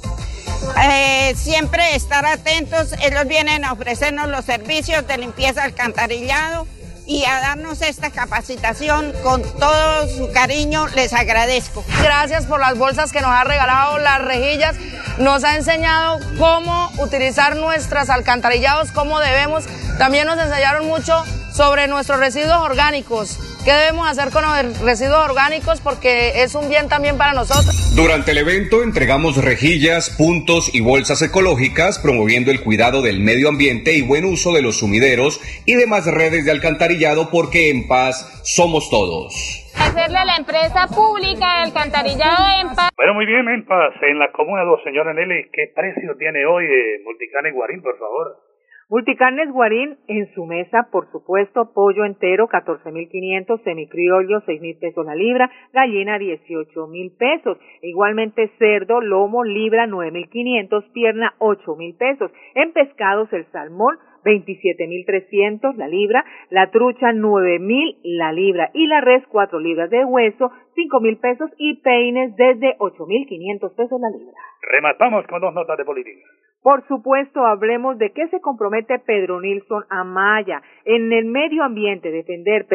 Eh, 0.81 1.35
siempre 1.37 1.97
estar 1.97 2.25
atentos, 2.25 2.95
ellos 3.03 3.27
vienen 3.27 3.65
a 3.65 3.73
ofrecernos 3.73 4.29
los 4.29 4.45
servicios 4.45 5.05
de 5.09 5.19
limpieza 5.19 5.65
alcantarillado 5.65 6.69
y 7.11 7.25
a 7.25 7.41
darnos 7.41 7.83
esta 7.83 8.11
capacitación 8.11 9.13
con 9.25 9.43
todo 9.43 10.07
su 10.07 10.31
cariño, 10.31 10.87
les 10.95 11.13
agradezco. 11.13 11.85
Gracias 12.05 12.47
por 12.47 12.61
las 12.61 12.79
bolsas 12.79 13.11
que 13.11 13.21
nos 13.21 13.31
ha 13.31 13.43
regalado, 13.43 13.99
las 13.99 14.23
rejillas, 14.23 14.77
nos 15.19 15.43
ha 15.43 15.57
enseñado 15.57 16.21
cómo 16.39 16.89
utilizar 16.99 17.57
nuestras 17.57 18.11
alcantarillados, 18.11 18.93
cómo 18.93 19.19
debemos. 19.19 19.65
También 19.99 20.29
nos 20.29 20.39
enseñaron 20.39 20.87
mucho 20.87 21.25
sobre 21.53 21.89
nuestros 21.89 22.21
residuos 22.21 22.59
orgánicos 22.59 23.39
¿Qué 23.71 23.77
debemos 23.77 24.11
hacer 24.11 24.33
con 24.33 24.43
los 24.43 24.83
residuos 24.83 25.31
orgánicos? 25.31 25.81
Porque 25.81 26.43
es 26.43 26.57
un 26.57 26.69
bien 26.69 26.89
también 26.89 27.17
para 27.17 27.35
nosotros. 27.35 27.95
Durante 27.95 28.33
el 28.33 28.39
evento 28.39 28.83
entregamos 28.83 29.37
rejillas, 29.37 30.11
puntos 30.11 30.75
y 30.75 30.81
bolsas 30.81 31.23
ecológicas, 31.23 32.01
promoviendo 32.01 32.51
el 32.51 32.65
cuidado 32.65 33.01
del 33.01 33.21
medio 33.21 33.49
ambiente 33.49 33.95
y 33.95 34.03
buen 34.03 34.25
uso 34.25 34.53
de 34.53 34.63
los 34.63 34.81
sumideros 34.81 35.39
y 35.67 35.77
demás 35.77 36.05
redes 36.07 36.45
de 36.45 36.51
alcantarillado 36.51 37.31
porque 37.31 37.71
en 37.71 37.87
paz 37.87 38.43
somos 38.43 38.91
todos. 38.91 39.31
Hacerle 39.79 40.19
a 40.19 40.25
la 40.25 40.35
empresa 40.35 40.89
pública 40.89 41.47
de 41.55 41.71
alcantarillado 41.71 42.43
en 42.61 42.75
paz. 42.75 42.91
Bueno, 42.97 43.15
muy 43.15 43.27
bien, 43.27 43.47
en 43.47 43.65
paz. 43.67 43.95
En 44.03 44.19
la 44.19 44.33
comuna 44.33 44.65
2, 44.65 44.81
señora 44.83 45.15
Nelly, 45.15 45.49
¿qué 45.53 45.71
precio 45.73 46.17
tiene 46.19 46.45
hoy 46.45 46.65
eh, 46.65 47.03
Multicane 47.05 47.53
Guarín, 47.53 47.83
por 47.83 47.97
favor? 48.01 48.50
Multicarnes 48.91 49.53
Guarín 49.53 49.99
en 50.09 50.35
su 50.35 50.47
mesa, 50.47 50.89
por 50.91 51.09
supuesto, 51.13 51.73
pollo 51.73 52.05
entero 52.05 52.49
14.500, 52.49 53.63
semicriollo 53.63 54.41
6.000 54.41 54.81
pesos 54.81 55.07
la 55.07 55.15
libra, 55.15 55.49
gallina 55.73 56.19
18.000 56.19 57.17
pesos, 57.17 57.57
igualmente 57.83 58.51
cerdo, 58.59 59.01
lomo, 59.01 59.45
libra 59.45 59.87
9.500, 59.87 60.91
pierna 60.91 61.35
8.000 61.39 61.97
pesos, 61.99 62.33
en 62.57 62.73
pescados 62.73 63.33
el 63.33 63.47
salmón 63.53 63.97
27.300 64.25 65.77
la 65.77 65.87
libra, 65.87 66.25
la 66.51 66.73
trucha 66.73 67.13
9.000 67.13 68.01
la 68.03 68.33
libra 68.33 68.73
y 68.75 68.89
la 68.89 69.01
res 69.01 69.23
4 69.29 69.61
libras 69.61 69.89
de 69.91 70.05
hueso 70.05 70.51
5.000 70.75 71.21
pesos 71.21 71.51
y 71.59 71.81
peines 71.81 72.35
desde 72.35 72.77
8.500 72.79 73.77
pesos 73.77 74.01
la 74.01 74.11
libra. 74.11 74.35
Rematamos 74.63 75.25
con 75.29 75.41
dos 75.41 75.55
notas 75.55 75.79
de 75.79 75.85
política. 75.85 76.27
Por 76.63 76.87
supuesto, 76.89 77.47
hablemos 77.47 77.97
de 77.97 78.13
qué 78.13 78.29
se 78.29 78.41
compromete 78.43 78.99
Pedro 78.99 79.41
Nilsson 79.41 79.85
Amaya 79.89 80.61
en 80.85 81.11
el 81.11 81.25
medio 81.25 81.65
ambiente, 81.65 82.11
defender 82.11 82.67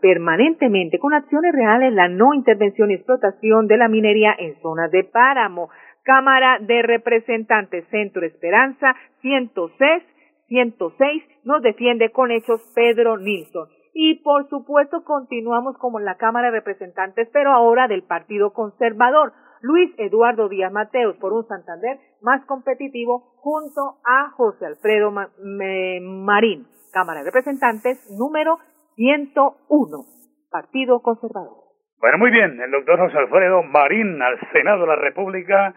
permanentemente 0.00 0.98
con 0.98 1.14
acciones 1.14 1.52
reales 1.52 1.92
la 1.92 2.08
no 2.08 2.34
intervención 2.34 2.90
y 2.90 2.94
explotación 2.94 3.68
de 3.68 3.76
la 3.76 3.86
minería 3.86 4.34
en 4.36 4.60
zonas 4.60 4.90
de 4.90 5.04
páramo. 5.04 5.70
Cámara 6.02 6.58
de 6.60 6.82
Representantes 6.82 7.86
Centro 7.90 8.26
Esperanza 8.26 8.96
106, 9.20 10.02
106 10.48 11.22
nos 11.44 11.62
defiende 11.62 12.10
con 12.10 12.32
hechos 12.32 12.60
Pedro 12.74 13.18
Nilsson. 13.18 13.68
Y 13.94 14.16
por 14.22 14.48
supuesto 14.48 15.04
continuamos 15.04 15.76
como 15.78 16.00
en 16.00 16.06
la 16.06 16.16
Cámara 16.16 16.50
de 16.50 16.58
Representantes, 16.58 17.28
pero 17.32 17.52
ahora 17.52 17.86
del 17.86 18.02
Partido 18.02 18.52
Conservador. 18.52 19.32
Luis 19.62 19.92
Eduardo 19.98 20.48
Díaz 20.48 20.72
Mateos 20.72 21.16
por 21.16 21.32
un 21.32 21.46
Santander 21.46 21.98
más 22.22 22.44
competitivo 22.46 23.34
junto 23.36 23.98
a 24.04 24.30
José 24.30 24.66
Alfredo 24.66 25.10
Marín, 25.10 26.66
Cámara 26.92 27.20
de 27.20 27.26
Representantes 27.26 27.98
número 28.10 28.58
101, 28.96 30.04
Partido 30.50 31.00
Conservador. 31.02 31.68
Bueno, 32.00 32.18
muy 32.18 32.30
bien, 32.30 32.60
el 32.60 32.70
doctor 32.70 32.98
José 32.98 33.18
Alfredo 33.18 33.62
Marín 33.62 34.22
al 34.22 34.38
Senado 34.52 34.82
de 34.82 34.86
la 34.86 34.96
República, 34.96 35.74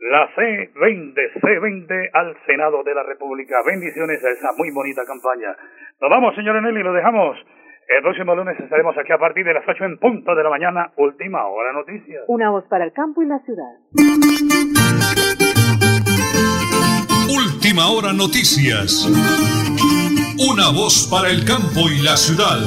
la 0.00 0.28
C20, 0.34 1.14
C20 1.40 2.10
al 2.12 2.36
Senado 2.46 2.82
de 2.82 2.94
la 2.94 3.02
República. 3.02 3.56
Bendiciones 3.64 4.24
a 4.24 4.30
esa 4.30 4.52
muy 4.56 4.70
bonita 4.72 5.02
campaña. 5.06 5.54
Nos 6.00 6.10
vamos, 6.10 6.34
señor 6.34 6.60
Nelly, 6.60 6.82
lo 6.82 6.92
dejamos. 6.92 7.36
El 7.90 8.02
próximo 8.02 8.36
lunes 8.36 8.56
estaremos 8.60 8.96
aquí 8.96 9.12
a 9.12 9.18
partir 9.18 9.44
de 9.44 9.52
las 9.52 9.64
8 9.66 9.84
en 9.84 9.98
punto 9.98 10.32
de 10.36 10.44
la 10.44 10.48
mañana. 10.48 10.92
Última 10.96 11.44
hora 11.46 11.72
noticias. 11.72 12.22
Una 12.28 12.50
voz 12.50 12.64
para 12.68 12.84
el 12.84 12.92
campo 12.92 13.20
y 13.20 13.26
la 13.26 13.40
ciudad. 13.40 13.66
Última 17.28 17.88
hora 17.88 18.12
noticias. 18.12 19.10
Una 20.38 20.70
voz 20.70 21.08
para 21.10 21.30
el 21.30 21.44
campo 21.44 21.90
y 21.90 22.00
la 22.00 22.16
ciudad. 22.16 22.58